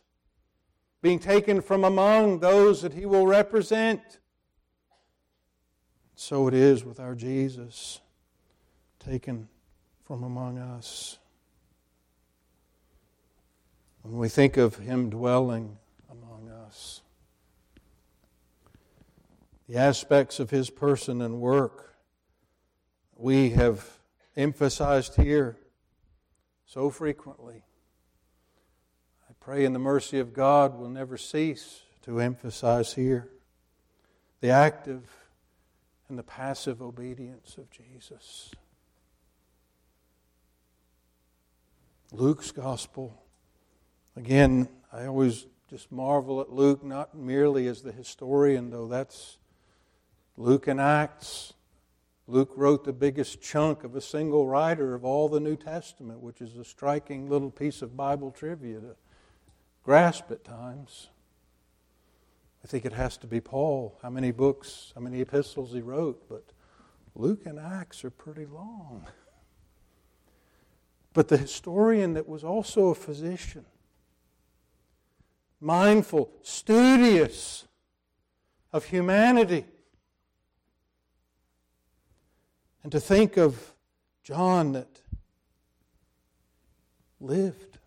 being 1.02 1.18
taken 1.18 1.60
from 1.60 1.84
among 1.84 2.38
those 2.38 2.80
that 2.80 2.94
he 2.94 3.04
will 3.04 3.26
represent. 3.26 4.20
So 6.16 6.46
it 6.48 6.54
is 6.54 6.84
with 6.84 7.00
our 7.00 7.14
Jesus 7.14 8.00
taken 9.00 9.48
from 10.04 10.22
among 10.22 10.58
us. 10.58 11.18
When 14.02 14.18
we 14.18 14.28
think 14.28 14.56
of 14.56 14.76
him 14.76 15.10
dwelling 15.10 15.78
among 16.10 16.50
us, 16.50 17.02
the 19.68 19.76
aspects 19.76 20.38
of 20.38 20.50
his 20.50 20.70
person 20.70 21.20
and 21.20 21.40
work 21.40 21.96
we 23.16 23.50
have 23.50 23.98
emphasized 24.36 25.16
here 25.16 25.56
so 26.66 26.90
frequently. 26.90 27.62
I 29.28 29.32
pray 29.40 29.64
in 29.64 29.72
the 29.72 29.78
mercy 29.78 30.18
of 30.18 30.34
God 30.34 30.78
will 30.78 30.88
never 30.88 31.16
cease 31.16 31.82
to 32.02 32.20
emphasize 32.20 32.94
here 32.94 33.30
the 34.40 34.50
active 34.50 35.23
and 36.08 36.18
the 36.18 36.22
passive 36.22 36.82
obedience 36.82 37.56
of 37.56 37.70
Jesus. 37.70 38.52
Luke's 42.12 42.52
gospel, 42.52 43.22
again, 44.16 44.68
I 44.92 45.06
always 45.06 45.46
just 45.68 45.90
marvel 45.90 46.40
at 46.40 46.52
Luke, 46.52 46.84
not 46.84 47.16
merely 47.16 47.66
as 47.66 47.82
the 47.82 47.90
historian, 47.90 48.70
though 48.70 48.86
that's 48.86 49.38
Luke 50.36 50.68
and 50.68 50.80
Acts. 50.80 51.54
Luke 52.26 52.52
wrote 52.56 52.84
the 52.84 52.92
biggest 52.92 53.42
chunk 53.42 53.84
of 53.84 53.96
a 53.96 54.00
single 54.00 54.46
writer 54.46 54.94
of 54.94 55.04
all 55.04 55.28
the 55.28 55.40
New 55.40 55.56
Testament, 55.56 56.20
which 56.20 56.40
is 56.40 56.56
a 56.56 56.64
striking 56.64 57.28
little 57.28 57.50
piece 57.50 57.82
of 57.82 57.96
Bible 57.96 58.30
trivia 58.30 58.80
to 58.80 58.96
grasp 59.82 60.30
at 60.30 60.44
times. 60.44 61.08
I 62.64 62.66
think 62.66 62.86
it 62.86 62.94
has 62.94 63.18
to 63.18 63.26
be 63.26 63.40
Paul, 63.40 63.98
how 64.02 64.08
many 64.10 64.30
books, 64.30 64.92
how 64.94 65.02
many 65.02 65.20
epistles 65.20 65.72
he 65.72 65.82
wrote, 65.82 66.26
but 66.28 66.44
Luke 67.14 67.44
and 67.44 67.58
Acts 67.58 68.04
are 68.04 68.10
pretty 68.10 68.46
long. 68.46 69.06
But 71.12 71.28
the 71.28 71.36
historian 71.36 72.14
that 72.14 72.26
was 72.26 72.42
also 72.42 72.88
a 72.88 72.94
physician, 72.94 73.66
mindful, 75.60 76.30
studious 76.42 77.66
of 78.72 78.86
humanity, 78.86 79.66
And 82.84 82.92
to 82.92 83.00
think 83.00 83.38
of 83.38 83.72
John 84.22 84.72
that 84.72 85.00
lived 87.18 87.78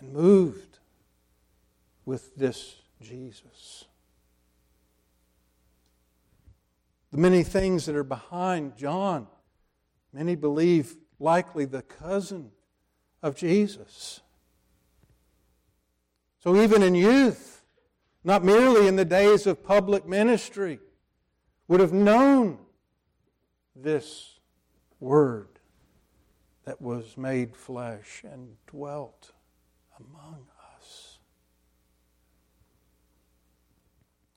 and 0.00 0.12
moved 0.12 0.78
with 2.04 2.34
this 2.34 2.82
Jesus. 3.00 3.84
The 7.10 7.18
many 7.18 7.42
things 7.42 7.86
that 7.86 7.96
are 7.96 8.04
behind 8.04 8.76
John, 8.76 9.26
many 10.12 10.34
believe 10.34 10.96
likely 11.18 11.64
the 11.64 11.82
cousin 11.82 12.50
of 13.22 13.36
Jesus. 13.36 14.20
So 16.40 16.60
even 16.60 16.82
in 16.82 16.94
youth, 16.94 17.64
not 18.22 18.44
merely 18.44 18.86
in 18.86 18.96
the 18.96 19.04
days 19.04 19.46
of 19.46 19.64
public 19.64 20.06
ministry, 20.06 20.78
would 21.68 21.80
have 21.80 21.92
known 21.92 22.58
this 23.74 24.38
word 25.00 25.48
that 26.64 26.80
was 26.80 27.16
made 27.16 27.56
flesh 27.56 28.22
and 28.30 28.56
dwelt 28.66 29.32
among 29.98 30.46
us. 30.78 31.18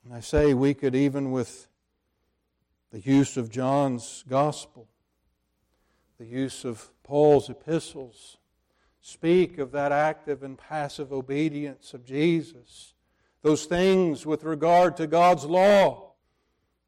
And 0.09 0.17
I 0.17 0.21
say 0.21 0.55
we 0.55 0.73
could, 0.73 0.95
even 0.95 1.29
with 1.29 1.67
the 2.91 2.99
use 2.99 3.37
of 3.37 3.51
John's 3.51 4.23
gospel, 4.27 4.87
the 6.17 6.25
use 6.25 6.65
of 6.65 6.89
Paul's 7.03 7.47
epistles, 7.47 8.37
speak 9.01 9.59
of 9.59 9.71
that 9.73 9.91
active 9.91 10.41
and 10.41 10.57
passive 10.57 11.13
obedience 11.13 11.93
of 11.93 12.05
Jesus, 12.05 12.95
those 13.43 13.65
things 13.65 14.25
with 14.25 14.43
regard 14.43 14.97
to 14.97 15.05
God's 15.05 15.45
law 15.45 16.13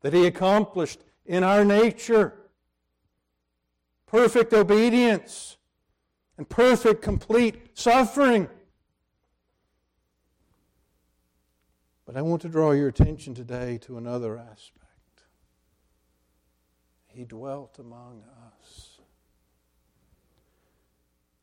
that 0.02 0.14
He 0.14 0.26
accomplished 0.26 1.02
in 1.24 1.44
our 1.44 1.64
nature. 1.64 2.34
Perfect 4.08 4.52
obedience 4.52 5.58
and 6.40 6.50
perfect, 6.50 7.04
complete 7.04 7.78
suffering. 7.78 8.50
But 12.06 12.18
I 12.18 12.22
want 12.22 12.42
to 12.42 12.50
draw 12.50 12.72
your 12.72 12.88
attention 12.88 13.34
today 13.34 13.78
to 13.84 13.98
another 13.98 14.38
aspect. 14.38 14.82
He 17.08 17.26
dwelt 17.26 17.78
among 17.80 18.24
us. 18.48 19.00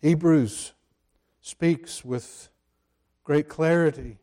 Hebrews 0.01 0.73
speaks 1.40 2.05
with 2.05 2.49
great 3.25 3.49
clarity 3.49 4.18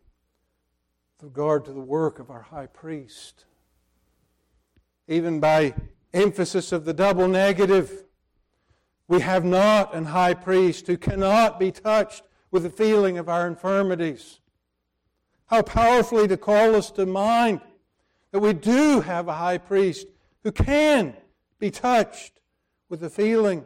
with 1.16 1.24
regard 1.24 1.66
to 1.66 1.74
the 1.74 1.80
work 1.80 2.20
of 2.20 2.30
our 2.30 2.42
high 2.42 2.66
priest. 2.66 3.46
Even 5.08 5.40
by 5.40 5.74
emphasis 6.14 6.72
of 6.72 6.86
the 6.86 6.94
double 6.94 7.28
negative, 7.28 8.04
we 9.08 9.22
have 9.22 9.46
not 9.46 9.94
an 9.94 10.06
high 10.06 10.34
priest 10.34 10.88
who 10.88 10.98
cannot 10.98 11.60
be 11.60 11.72
touched 11.72 12.24
with 12.52 12.64
the 12.64 12.70
feeling 12.70 13.18
of 13.18 13.30
our 13.30 13.48
infirmities. 13.48 14.40
How 15.48 15.62
powerfully 15.62 16.28
to 16.28 16.38
call 16.38 16.76
us 16.76 16.90
to 16.92 17.06
mind 17.06 17.62
that 18.32 18.40
we 18.40 18.54
do 18.54 19.02
have 19.02 19.28
a 19.28 19.34
high 19.34 19.58
priest 19.58 20.08
who 20.44 20.52
can 20.52 21.16
be 21.60 21.72
touched 21.72 22.34
with 22.90 23.00
the 23.00 23.10
feeling 23.10 23.66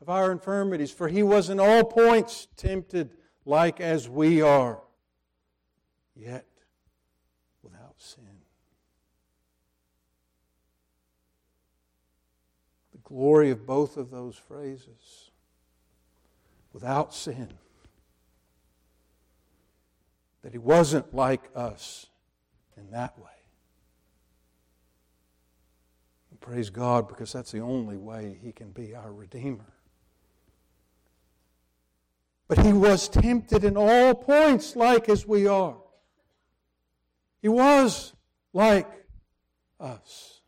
of 0.00 0.08
our 0.08 0.32
infirmities, 0.32 0.90
for 0.90 1.08
he 1.08 1.22
was 1.22 1.50
in 1.50 1.60
all 1.60 1.84
points 1.84 2.48
tempted 2.56 3.10
like 3.44 3.80
as 3.80 4.08
we 4.08 4.42
are, 4.42 4.80
yet 6.14 6.46
without 7.62 7.94
sin. 7.98 8.24
The 12.92 12.98
glory 12.98 13.50
of 13.50 13.66
both 13.66 13.96
of 13.96 14.10
those 14.10 14.36
phrases 14.36 15.30
without 16.72 17.14
sin. 17.14 17.54
That 20.42 20.52
he 20.52 20.58
wasn't 20.58 21.14
like 21.14 21.50
us 21.54 22.06
in 22.76 22.90
that 22.92 23.18
way. 23.18 23.30
And 26.30 26.40
praise 26.40 26.70
God 26.70 27.08
because 27.08 27.32
that's 27.32 27.52
the 27.52 27.60
only 27.60 27.96
way 27.96 28.38
he 28.42 28.52
can 28.52 28.70
be 28.70 28.94
our 28.94 29.12
Redeemer. 29.12 29.72
But 32.48 32.64
he 32.64 32.72
was 32.72 33.08
tempted 33.08 33.62
in 33.64 33.76
all 33.76 34.14
points 34.14 34.74
like 34.74 35.08
as 35.08 35.26
we 35.26 35.46
are. 35.46 35.76
He 37.40 37.48
was 37.48 38.12
like 38.52 38.88
us. 39.78 40.40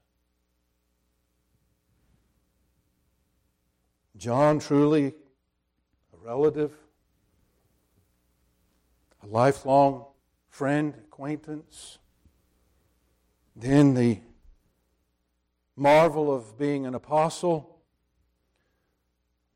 John, 4.17 4.59
truly 4.59 5.07
a 5.07 6.17
relative, 6.17 6.73
a 9.23 9.27
lifelong 9.27 10.07
friend, 10.49 10.95
acquaintance. 10.95 11.99
Then 13.55 13.95
the 13.95 14.21
marvel 15.77 16.35
of 16.35 16.59
being 16.59 16.87
an 16.87 16.95
apostle 16.95 17.73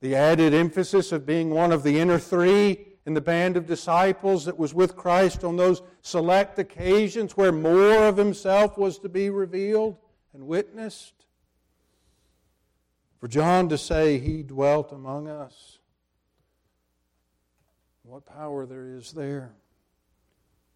the 0.00 0.14
added 0.14 0.52
emphasis 0.52 1.10
of 1.12 1.26
being 1.26 1.50
one 1.50 1.72
of 1.72 1.82
the 1.82 1.98
inner 1.98 2.18
three 2.18 2.86
in 3.06 3.14
the 3.14 3.20
band 3.20 3.56
of 3.56 3.66
disciples 3.66 4.44
that 4.44 4.58
was 4.58 4.74
with 4.74 4.96
Christ 4.96 5.42
on 5.42 5.56
those 5.56 5.82
select 6.02 6.58
occasions 6.58 7.36
where 7.36 7.52
more 7.52 8.06
of 8.06 8.16
himself 8.16 8.76
was 8.76 8.98
to 9.00 9.08
be 9.08 9.30
revealed 9.30 9.96
and 10.34 10.46
witnessed. 10.46 11.14
For 13.20 13.28
John 13.28 13.68
to 13.70 13.78
say 13.78 14.18
he 14.18 14.42
dwelt 14.42 14.92
among 14.92 15.28
us, 15.28 15.78
what 18.06 18.24
power 18.24 18.66
there 18.66 18.96
is 18.96 19.12
there. 19.12 19.52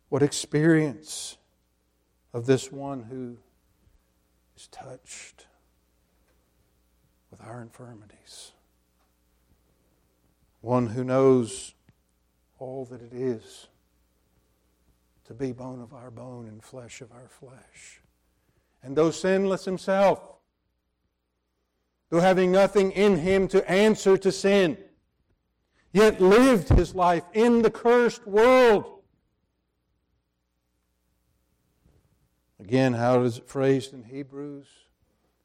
What 0.08 0.22
experience 0.22 1.36
of 2.32 2.46
this 2.46 2.72
one 2.72 3.04
who 3.04 3.36
is 4.56 4.66
touched 4.68 5.46
with 7.30 7.40
our 7.40 7.62
infirmities 7.62 8.52
one 10.60 10.88
who 10.88 11.04
knows 11.04 11.74
all 12.58 12.84
that 12.90 13.00
it 13.00 13.14
is 13.14 13.68
to 15.24 15.34
be 15.34 15.52
bone 15.52 15.80
of 15.80 15.94
our 15.94 16.10
bone 16.10 16.46
and 16.46 16.62
flesh 16.62 17.00
of 17.00 17.10
our 17.12 17.28
flesh. 17.28 18.00
And 18.82 18.96
though 18.96 19.10
sinless 19.10 19.64
himself, 19.64 20.20
though 22.10 22.20
having 22.20 22.52
nothing 22.52 22.90
in 22.92 23.16
him 23.18 23.48
to 23.48 23.70
answer 23.70 24.18
to 24.18 24.32
sin, 24.32 24.76
yet 25.92 26.20
lived 26.20 26.68
his 26.68 26.94
life 26.94 27.24
in 27.32 27.62
the 27.62 27.70
cursed 27.70 28.26
world. 28.26 29.02
Again, 32.58 32.94
how 32.94 33.22
is 33.22 33.38
it 33.38 33.48
phrased 33.48 33.92
in 33.92 34.04
Hebrews? 34.04 34.66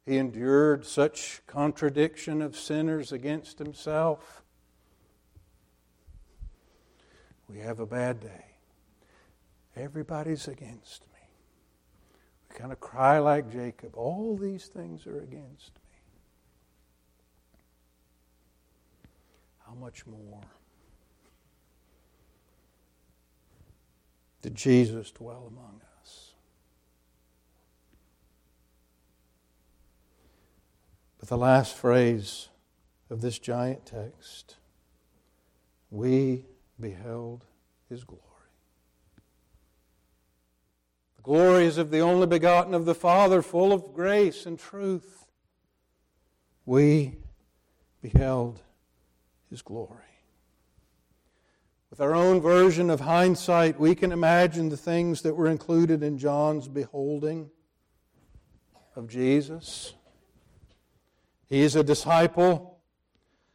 He 0.05 0.17
endured 0.17 0.85
such 0.85 1.41
contradiction 1.47 2.41
of 2.41 2.55
sinners 2.55 3.11
against 3.11 3.57
himself 3.57 4.43
we 7.47 7.59
have 7.59 7.79
a 7.79 7.85
bad 7.85 8.19
day. 8.19 8.45
Everybody's 9.75 10.47
against 10.47 11.03
me. 11.13 11.19
We 12.49 12.55
kind 12.55 12.71
of 12.71 12.79
cry 12.79 13.19
like 13.19 13.51
Jacob. 13.51 13.95
All 13.95 14.37
these 14.37 14.65
things 14.65 15.05
are 15.05 15.19
against 15.19 15.75
me. 15.75 15.84
How 19.65 19.73
much 19.73 20.05
more 20.05 20.41
did 24.41 24.55
Jesus 24.55 25.11
dwell 25.11 25.47
among 25.47 25.81
us? 26.01 26.33
But 31.19 31.29
the 31.29 31.37
last 31.37 31.75
phrase 31.75 32.49
of 33.09 33.21
this 33.21 33.39
giant 33.39 33.85
text 33.85 34.57
we 35.89 36.45
beheld 36.79 37.45
his 37.89 38.03
glory. 38.03 38.21
The 41.15 41.23
glory 41.23 41.65
is 41.65 41.77
of 41.77 41.89
the 41.89 42.01
only 42.01 42.27
begotten 42.27 42.73
of 42.73 42.85
the 42.85 42.93
Father, 42.93 43.41
full 43.41 43.73
of 43.73 43.93
grace 43.93 44.45
and 44.45 44.59
truth. 44.59 45.25
We 46.65 47.15
beheld 48.01 48.61
his 49.49 49.61
glory. 49.61 50.01
With 51.89 52.01
our 52.01 52.13
own 52.13 52.41
version 52.41 52.89
of 52.89 52.99
hindsight, 52.99 53.79
we 53.79 53.95
can 53.95 54.11
imagine 54.11 54.69
the 54.69 54.77
things 54.77 55.21
that 55.21 55.35
were 55.35 55.47
included 55.47 56.03
in 56.03 56.17
John's 56.17 56.67
beholding 56.67 57.49
of 58.95 59.07
Jesus. 59.07 59.93
He 61.47 61.61
is 61.61 61.75
a 61.75 61.83
disciple, 61.83 62.79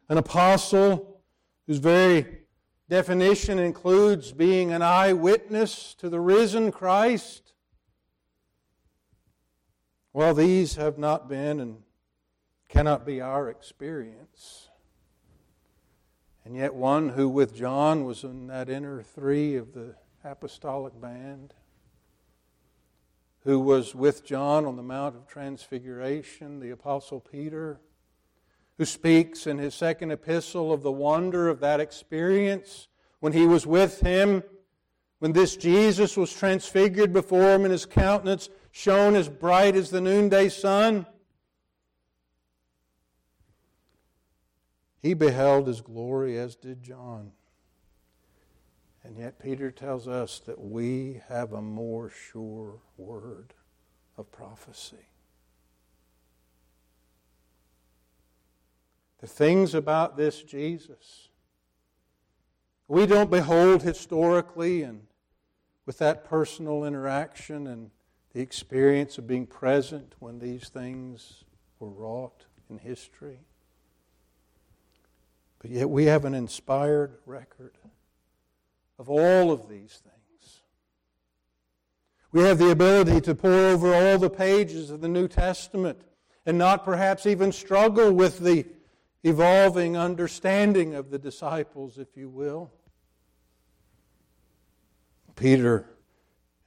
an 0.09 0.17
apostle 0.17 1.21
whose 1.67 1.79
very 1.79 2.41
definition 2.89 3.59
includes 3.59 4.33
being 4.33 4.73
an 4.73 4.83
eyewitness 4.83 5.95
to 5.95 6.09
the 6.09 6.21
risen 6.21 6.73
Christ. 6.73 7.53
Well, 10.13 10.35
these 10.35 10.77
have 10.77 10.99
not 10.99 11.29
been 11.29 11.61
and 11.61 11.83
cannot 12.69 13.05
be 13.05 13.21
our 13.21 13.49
experience. 13.49 14.70
And 16.51 16.59
yet, 16.59 16.75
one 16.75 17.11
who 17.11 17.29
with 17.29 17.55
John 17.55 18.05
was 18.05 18.25
in 18.25 18.49
that 18.49 18.69
inner 18.69 19.05
three 19.05 19.55
of 19.55 19.73
the 19.73 19.95
apostolic 20.25 21.01
band, 21.01 21.55
who 23.45 23.61
was 23.61 23.95
with 23.95 24.25
John 24.25 24.67
on 24.67 24.75
the 24.75 24.83
Mount 24.83 25.15
of 25.15 25.29
Transfiguration, 25.29 26.59
the 26.59 26.71
Apostle 26.71 27.21
Peter 27.21 27.81
who 28.79 28.85
speaks 28.85 29.47
in 29.47 29.59
his 29.59 29.77
second 29.77 30.11
epistle 30.11 30.73
of 30.73 30.83
the 30.83 30.91
wonder 30.91 31.49
of 31.49 31.61
that 31.61 31.79
experience 31.79 32.89
when 33.21 33.33
he 33.33 33.47
was 33.47 33.65
with 33.65 34.01
him, 34.01 34.43
when 35.21 35.33
this 35.33 35.55
Jesus 35.55 36.17
was 36.17 36.33
transfigured 36.33 37.13
before 37.13 37.55
him 37.55 37.63
and 37.63 37.71
his 37.71 37.87
countenance 37.87 38.49
shone 38.73 39.15
as 39.15 39.29
bright 39.29 39.77
as 39.77 39.91
the 39.91 40.01
noonday 40.01 40.49
sun. 40.49 41.07
He 45.03 45.15
beheld 45.15 45.67
his 45.67 45.81
glory, 45.81 46.39
as 46.39 46.57
did 46.57 46.83
John. 46.83 47.33
And 49.03 49.17
yet, 49.17 49.39
Peter 49.39 49.71
tells 49.71 50.07
us 50.07 50.41
that 50.41 50.61
we 50.61 51.23
have 51.29 51.53
a 51.53 51.63
more 51.63 52.11
sure 52.11 52.81
word 52.99 53.55
of 54.19 54.31
prophecy. 54.31 55.09
The 59.21 59.27
things 59.27 59.75
about 59.75 60.17
this 60.17 60.43
Jesus, 60.43 61.29
we 62.89 63.07
don't 63.07 63.31
behold 63.31 63.83
historically 63.83 64.83
and 64.83 65.07
with 65.87 65.99
that 65.99 66.25
personal 66.25 66.85
interaction 66.85 67.67
and 67.67 67.91
the 68.33 68.41
experience 68.41 69.19
of 69.19 69.27
being 69.27 69.47
present 69.47 70.15
when 70.19 70.39
these 70.39 70.69
things 70.69 71.45
were 71.79 71.89
wrought 71.89 72.45
in 72.69 72.79
history. 72.79 73.41
But 75.61 75.71
yet 75.71 75.91
we 75.91 76.07
have 76.07 76.25
an 76.25 76.35
inspired 76.35 77.19
record 77.27 77.77
of 78.99 79.09
all 79.09 79.53
of 79.53 79.69
these 79.69 80.03
things. 80.03 80.63
We 82.33 82.43
have 82.43 82.59
the 82.59 82.71
ability 82.71 83.21
to 83.23 83.35
pore 83.35 83.53
over 83.53 83.95
all 83.95 84.19
the 84.19 84.31
pages 84.31 84.91
of 84.91 85.01
the 85.01 85.09
New 85.09 85.29
Testament 85.29 86.03
and 86.47 86.57
not 86.57 86.85
perhaps 86.85 87.27
even 87.27 87.53
struggle 87.53 88.13
with 88.13 88.39
the 88.39 88.65
evolving 89.23 89.97
understanding 89.97 90.95
of 90.95 91.11
the 91.11 91.19
disciples, 91.19 91.99
if 91.99 92.17
you 92.17 92.29
will. 92.29 92.71
Peter, 95.37 95.87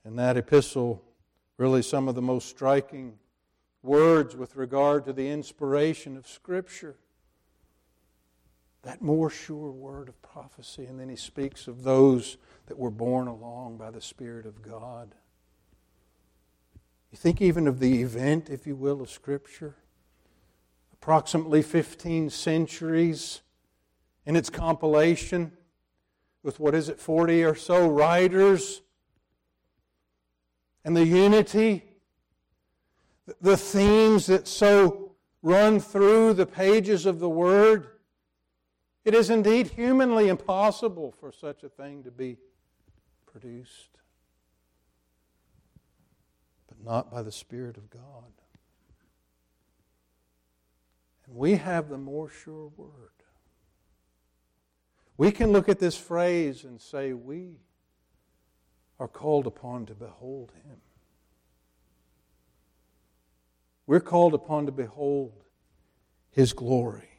in 0.06 0.16
that 0.18 0.38
epistle, 0.38 1.04
really 1.58 1.82
some 1.82 2.08
of 2.08 2.16
the 2.16 2.22
most 2.22 2.48
striking 2.48 3.18
words 3.82 4.36
with 4.36 4.56
regard 4.56 5.06
to 5.06 5.14
the 5.14 5.30
inspiration 5.30 6.16
of 6.16 6.28
Scripture. 6.28 6.98
That 8.84 9.02
more 9.02 9.30
sure 9.30 9.72
word 9.72 10.10
of 10.10 10.22
prophecy. 10.22 10.86
And 10.86 11.00
then 11.00 11.10
he 11.10 11.16
speaks 11.16 11.68
of 11.68 11.84
those 11.84 12.38
that 12.68 12.78
were 12.78 12.92
borne 12.92 13.28
along 13.28 13.78
by 13.78 13.92
the 13.92 14.02
Spirit 14.02 14.46
of 14.46 14.62
God. 14.62 15.16
You 17.12 17.18
think 17.18 17.42
even 17.42 17.68
of 17.68 17.80
the 17.80 18.02
event, 18.02 18.50
if 18.50 18.68
you 18.68 18.76
will, 18.76 19.02
of 19.02 19.10
Scripture. 19.10 19.76
Approximately 20.94 21.62
15 21.62 22.30
centuries 22.30 23.42
in 24.26 24.36
its 24.36 24.50
compilation 24.50 25.52
with 26.44 26.60
what 26.60 26.76
is 26.76 26.90
it, 26.90 27.00
40 27.00 27.44
or 27.44 27.56
so 27.56 27.88
writers. 27.88 28.82
And 30.84 30.96
the 30.96 31.06
unity 31.06 31.84
the 33.42 33.58
themes 33.58 34.26
that 34.28 34.48
so 34.48 35.16
run 35.42 35.80
through 35.80 36.34
the 36.34 36.46
pages 36.46 37.06
of 37.06 37.20
the 37.20 37.30
Word. 37.30 37.88
It 39.06 39.14
is 39.14 39.30
indeed 39.30 39.68
humanly 39.68 40.30
impossible 40.30 41.14
for 41.20 41.32
such 41.32 41.64
a 41.64 41.70
thing 41.70 42.04
to 42.04 42.12
be 42.12 42.38
produced, 43.26 43.90
but 46.68 46.82
not 46.84 47.12
by 47.12 47.22
the 47.22 47.32
Spirit 47.32 47.76
of 47.76 47.90
God. 47.90 48.32
And 51.26 51.36
we 51.36 51.56
have 51.56 51.90
the 51.90 51.98
more 51.98 52.30
sure 52.30 52.72
Word. 52.78 52.90
We 55.18 55.32
can 55.32 55.52
look 55.52 55.68
at 55.68 55.80
this 55.80 55.98
phrase 55.98 56.64
and 56.64 56.80
say, 56.80 57.14
We 57.14 57.60
are 59.00 59.08
called 59.08 59.48
upon 59.48 59.86
to 59.88 59.96
behold 59.96 60.52
Him. 60.66 60.78
We're 63.86 64.00
called 64.00 64.34
upon 64.34 64.66
to 64.68 64.72
behold 64.72 65.44
His 66.32 66.54
glory. 66.54 67.13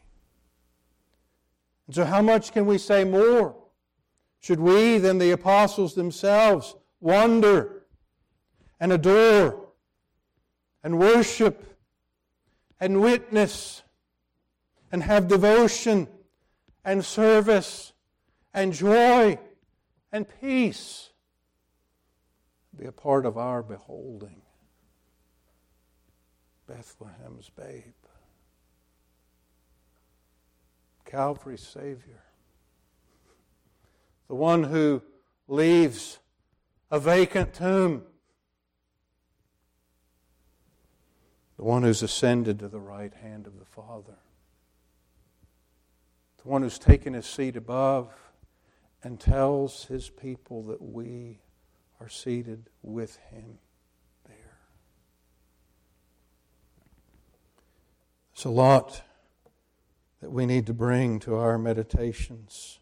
And 1.86 1.94
so, 1.94 2.04
how 2.04 2.22
much 2.22 2.52
can 2.52 2.66
we 2.66 2.78
say 2.78 3.04
more? 3.04 3.56
Should 4.40 4.60
we, 4.60 4.98
than 4.98 5.18
the 5.18 5.30
apostles 5.30 5.94
themselves, 5.94 6.74
wonder 7.00 7.86
and 8.80 8.92
adore 8.92 9.68
and 10.82 10.98
worship 10.98 11.78
and 12.80 13.00
witness 13.00 13.82
and 14.92 15.02
have 15.02 15.28
devotion 15.28 16.08
and 16.84 17.04
service 17.04 17.92
and 18.52 18.72
joy 18.72 19.38
and 20.12 20.26
peace 20.40 21.10
be 22.76 22.86
a 22.86 22.92
part 22.92 23.24
of 23.24 23.38
our 23.38 23.62
beholding? 23.62 24.42
Bethlehem's 26.66 27.50
babe. 27.50 28.03
Calvary's 31.14 31.60
Savior. 31.60 32.24
The 34.26 34.34
one 34.34 34.64
who 34.64 35.00
leaves 35.46 36.18
a 36.90 36.98
vacant 36.98 37.54
tomb. 37.54 38.02
The 41.56 41.62
one 41.62 41.84
who's 41.84 42.02
ascended 42.02 42.58
to 42.58 42.68
the 42.68 42.80
right 42.80 43.14
hand 43.14 43.46
of 43.46 43.60
the 43.60 43.64
Father. 43.64 44.16
The 46.42 46.48
one 46.48 46.62
who's 46.62 46.80
taken 46.80 47.14
his 47.14 47.26
seat 47.26 47.54
above 47.54 48.12
and 49.04 49.20
tells 49.20 49.84
his 49.84 50.10
people 50.10 50.64
that 50.64 50.82
we 50.82 51.38
are 52.00 52.08
seated 52.08 52.70
with 52.82 53.18
him 53.30 53.58
there. 54.26 54.58
There's 58.34 58.46
a 58.46 58.50
lot 58.50 59.04
that 60.24 60.30
we 60.30 60.46
need 60.46 60.64
to 60.64 60.72
bring 60.72 61.18
to 61.18 61.34
our 61.34 61.58
meditations, 61.58 62.78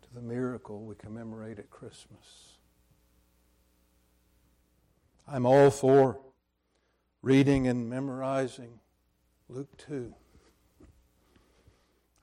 to 0.00 0.08
the 0.14 0.22
miracle 0.22 0.86
we 0.86 0.94
commemorate 0.94 1.58
at 1.58 1.68
Christmas. 1.68 2.56
I'm 5.28 5.44
all 5.44 5.70
for 5.70 6.18
reading 7.20 7.68
and 7.68 7.90
memorizing 7.90 8.80
Luke 9.50 9.76
2. 9.76 10.14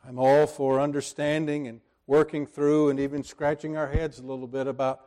I'm 0.03 0.17
all 0.17 0.47
for 0.47 0.81
understanding 0.81 1.67
and 1.67 1.79
working 2.07 2.47
through 2.47 2.89
and 2.89 2.99
even 2.99 3.23
scratching 3.23 3.77
our 3.77 3.88
heads 3.88 4.17
a 4.17 4.23
little 4.23 4.47
bit 4.47 4.65
about 4.65 4.99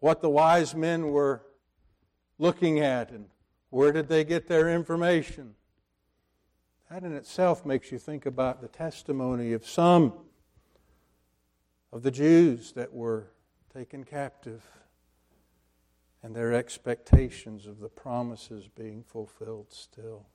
what 0.00 0.20
the 0.20 0.28
wise 0.28 0.74
men 0.74 1.06
were 1.12 1.40
looking 2.36 2.78
at 2.78 3.10
and 3.10 3.24
where 3.70 3.90
did 3.90 4.08
they 4.08 4.22
get 4.22 4.48
their 4.48 4.68
information. 4.68 5.54
That 6.90 7.04
in 7.04 7.12
itself 7.12 7.64
makes 7.64 7.92
you 7.92 8.00
think 8.00 8.26
about 8.26 8.60
the 8.60 8.68
testimony 8.68 9.52
of 9.52 9.64
some 9.64 10.12
of 11.92 12.02
the 12.02 12.10
Jews 12.10 12.72
that 12.72 12.92
were 12.92 13.28
taken 13.72 14.02
captive 14.02 14.66
and 16.20 16.34
their 16.34 16.52
expectations 16.52 17.66
of 17.66 17.78
the 17.78 17.88
promises 17.88 18.66
being 18.66 19.04
fulfilled 19.04 19.68
still. 19.70 20.26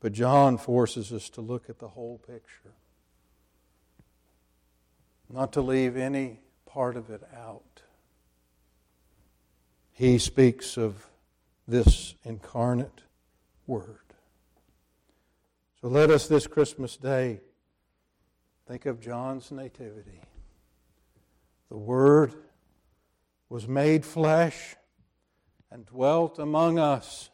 But 0.00 0.12
John 0.12 0.56
forces 0.56 1.12
us 1.12 1.28
to 1.30 1.42
look 1.42 1.68
at 1.68 1.78
the 1.78 1.88
whole 1.88 2.18
picture, 2.18 2.72
not 5.28 5.52
to 5.52 5.60
leave 5.60 5.94
any 5.94 6.40
part 6.64 6.96
of 6.96 7.10
it 7.10 7.22
out. 7.36 7.82
He 9.92 10.18
speaks 10.18 10.78
of 10.78 11.10
this 11.66 12.14
incarnate 12.24 13.02
Word. 13.68 14.14
So 15.82 15.88
let 15.88 16.10
us 16.10 16.26
this 16.26 16.46
Christmas 16.46 16.96
day 16.96 17.40
think 18.66 18.86
of 18.86 18.98
John's 18.98 19.52
nativity. 19.52 20.22
The 21.68 21.76
Word 21.76 22.34
was 23.50 23.68
made 23.68 24.06
flesh 24.06 24.74
and 25.70 25.84
dwelt 25.84 26.38
among 26.38 26.78
us, 26.78 27.28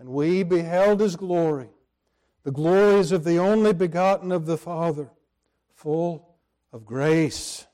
and 0.00 0.08
we 0.08 0.42
beheld 0.42 0.98
His 0.98 1.14
glory, 1.14 1.70
the 2.42 2.50
glories 2.50 3.12
of 3.12 3.22
the 3.22 3.38
only 3.38 3.72
begotten 3.72 4.32
of 4.32 4.46
the 4.46 4.58
Father, 4.58 5.10
full 5.72 6.34
of 6.72 6.84
grace 6.84 7.66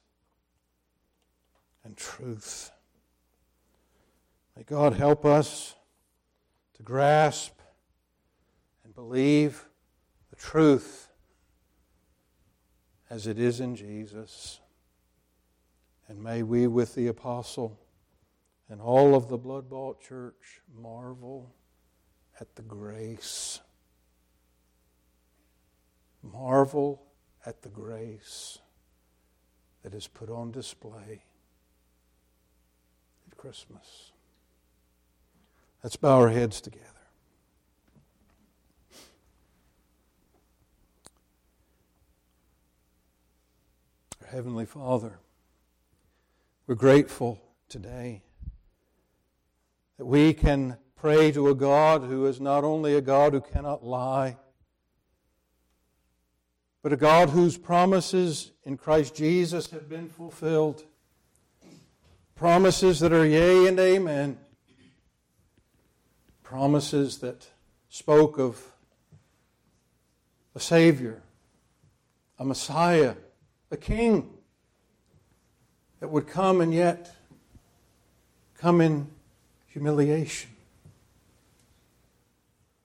and 1.84 1.96
truth. 1.96 2.70
May 4.56 4.62
God 4.62 4.92
help 4.92 5.24
us 5.24 5.74
to 6.74 6.82
grasp 6.82 7.61
believe 8.94 9.66
the 10.30 10.36
truth 10.36 11.08
as 13.10 13.26
it 13.26 13.38
is 13.38 13.60
in 13.60 13.76
Jesus. 13.76 14.60
And 16.08 16.22
may 16.22 16.42
we, 16.42 16.66
with 16.66 16.94
the 16.94 17.06
apostle 17.08 17.78
and 18.68 18.80
all 18.80 19.14
of 19.14 19.28
the 19.28 19.36
blood 19.36 19.68
bought 19.68 20.00
church, 20.00 20.62
marvel 20.74 21.54
at 22.40 22.54
the 22.56 22.62
grace. 22.62 23.60
Marvel 26.22 27.02
at 27.44 27.62
the 27.62 27.68
grace 27.68 28.58
that 29.82 29.94
is 29.94 30.06
put 30.06 30.30
on 30.30 30.50
display 30.50 31.22
at 33.30 33.36
Christmas. 33.36 34.12
Let's 35.82 35.96
bow 35.96 36.20
our 36.20 36.28
heads 36.28 36.60
together. 36.60 36.91
Heavenly 44.32 44.64
Father, 44.64 45.18
we're 46.66 46.74
grateful 46.74 47.38
today 47.68 48.22
that 49.98 50.06
we 50.06 50.32
can 50.32 50.78
pray 50.96 51.30
to 51.32 51.48
a 51.48 51.54
God 51.54 52.04
who 52.04 52.24
is 52.24 52.40
not 52.40 52.64
only 52.64 52.94
a 52.94 53.02
God 53.02 53.34
who 53.34 53.42
cannot 53.42 53.84
lie, 53.84 54.38
but 56.80 56.94
a 56.94 56.96
God 56.96 57.28
whose 57.28 57.58
promises 57.58 58.52
in 58.64 58.78
Christ 58.78 59.14
Jesus 59.14 59.70
have 59.70 59.86
been 59.90 60.08
fulfilled. 60.08 60.82
Promises 62.34 63.00
that 63.00 63.12
are 63.12 63.26
yea 63.26 63.66
and 63.66 63.78
amen. 63.78 64.38
Promises 66.42 67.18
that 67.18 67.48
spoke 67.90 68.38
of 68.38 68.64
a 70.54 70.60
Savior, 70.60 71.20
a 72.38 72.46
Messiah, 72.46 73.14
a 73.72 73.76
King 73.76 74.30
that 75.98 76.08
would 76.08 76.28
come 76.28 76.60
and 76.60 76.72
yet 76.72 77.10
come 78.58 78.80
in 78.80 79.08
humiliation 79.66 80.50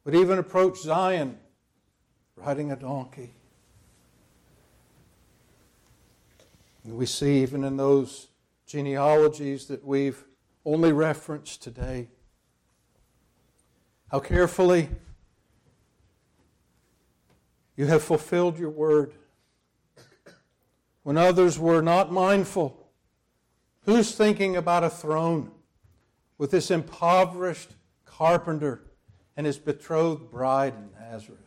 would 0.06 0.16
even 0.16 0.40
approach 0.40 0.80
Zion 0.80 1.38
riding 2.38 2.72
a 2.72 2.78
donkey. 2.78 3.34
And 6.86 6.96
we 6.96 7.06
see 7.06 7.42
even 7.42 7.66
in 7.66 7.76
those 7.76 8.28
genealogies 8.66 9.66
that 9.66 9.84
we've 9.84 10.24
only 10.64 10.94
referenced 10.94 11.62
today 11.62 12.08
how 14.10 14.20
carefully 14.20 14.88
you 17.76 17.88
have 17.88 18.02
fulfilled 18.02 18.58
your 18.58 18.70
word 18.70 19.14
when 21.08 21.18
others 21.18 21.58
were 21.58 21.82
not 21.82 22.12
mindful. 22.12 22.86
Who's 23.86 24.14
thinking 24.14 24.58
about 24.58 24.84
a 24.84 24.90
throne 24.90 25.52
with 26.38 26.52
this 26.52 26.70
impoverished 26.70 27.70
carpenter 28.04 28.82
and 29.38 29.46
his 29.46 29.58
betrothed 29.58 30.30
bride 30.30 30.74
in 30.74 30.90
Nazareth. 31.00 31.40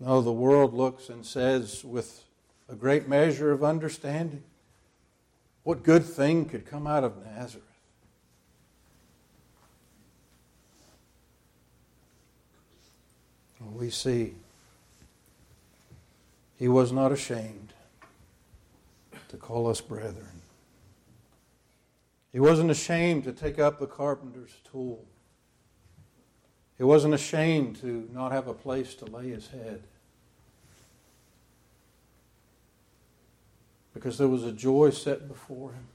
No, 0.00 0.20
the 0.20 0.32
world 0.32 0.74
looks 0.74 1.08
and 1.08 1.24
says 1.24 1.84
with 1.84 2.24
a 2.68 2.74
great 2.74 3.06
measure 3.06 3.52
of 3.52 3.62
understanding, 3.62 4.42
what 5.62 5.84
good 5.84 6.04
thing 6.04 6.46
could 6.46 6.66
come 6.66 6.84
out 6.84 7.04
of 7.04 7.24
Nazareth? 7.24 7.62
We 13.72 13.90
see 13.90 14.34
he 16.60 16.68
was 16.68 16.92
not 16.92 17.10
ashamed 17.10 17.72
to 19.28 19.38
call 19.38 19.66
us 19.66 19.80
brethren. 19.80 20.42
He 22.32 22.38
wasn't 22.38 22.70
ashamed 22.70 23.24
to 23.24 23.32
take 23.32 23.58
up 23.58 23.80
the 23.80 23.86
carpenter's 23.86 24.54
tool. 24.70 25.02
He 26.76 26.84
wasn't 26.84 27.14
ashamed 27.14 27.76
to 27.76 28.06
not 28.12 28.32
have 28.32 28.46
a 28.46 28.52
place 28.52 28.94
to 28.96 29.06
lay 29.06 29.30
his 29.30 29.48
head. 29.48 29.82
Because 33.94 34.18
there 34.18 34.28
was 34.28 34.44
a 34.44 34.52
joy 34.52 34.90
set 34.90 35.28
before 35.28 35.70
him. 35.70 35.86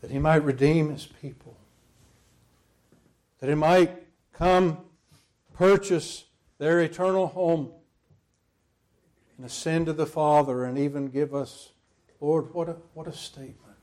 That 0.00 0.10
he 0.10 0.18
might 0.18 0.42
redeem 0.42 0.90
his 0.90 1.04
people. 1.04 1.58
That 3.40 3.50
he 3.50 3.54
might 3.54 4.02
come 4.32 4.78
purchase 5.62 6.24
their 6.58 6.80
eternal 6.80 7.28
home 7.28 7.70
and 9.36 9.46
ascend 9.46 9.86
to 9.86 9.92
the 9.92 10.04
Father 10.04 10.64
and 10.64 10.76
even 10.76 11.06
give 11.06 11.32
us 11.32 11.70
Lord, 12.20 12.52
what 12.52 12.68
a, 12.68 12.72
what 12.94 13.06
a 13.06 13.12
statement. 13.12 13.78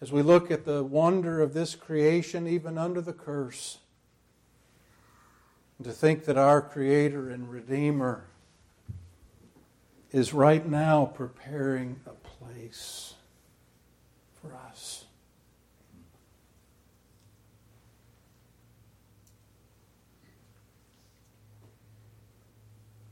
As 0.00 0.10
we 0.10 0.22
look 0.22 0.50
at 0.50 0.64
the 0.64 0.82
wonder 0.82 1.42
of 1.42 1.52
this 1.52 1.74
creation, 1.74 2.46
even 2.46 2.78
under 2.78 3.02
the 3.02 3.12
curse, 3.12 3.80
and 5.76 5.86
to 5.86 5.92
think 5.92 6.24
that 6.24 6.38
our 6.38 6.62
Creator 6.62 7.28
and 7.28 7.50
Redeemer 7.50 8.24
is 10.10 10.32
right 10.32 10.66
now 10.66 11.04
preparing 11.04 12.00
a 12.06 12.12
place 12.38 13.12
for 14.40 14.54
us. 14.70 15.03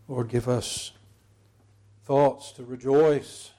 Lord, 0.09 0.29
give 0.29 0.49
us 0.49 0.93
thoughts 2.05 2.53
to 2.53 2.65
rejoice 2.65 3.53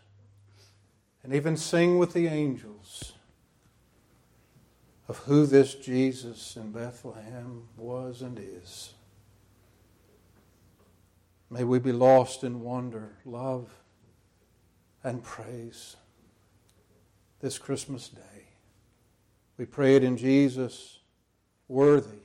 and 1.24 1.34
even 1.34 1.56
sing 1.56 1.98
with 1.98 2.14
the 2.14 2.28
angels 2.28 3.14
of 5.08 5.18
who 5.20 5.46
this 5.46 5.74
Jesus 5.76 6.56
in 6.56 6.72
Bethlehem 6.72 7.64
was 7.78 8.22
and 8.22 8.40
is. 8.40 8.94
May 11.50 11.64
we 11.64 11.80
be 11.80 11.92
lost 11.92 12.44
in 12.44 12.62
wonder, 12.62 13.14
love, 13.26 13.70
and 15.04 15.24
praise 15.24 15.96
this 17.40 17.58
Christmas 17.58 18.10
day. 18.10 18.48
We 19.58 19.66
pray 19.66 19.96
it 19.96 20.04
in 20.04 20.18
Jesus' 20.18 21.00
worthy 21.68 22.24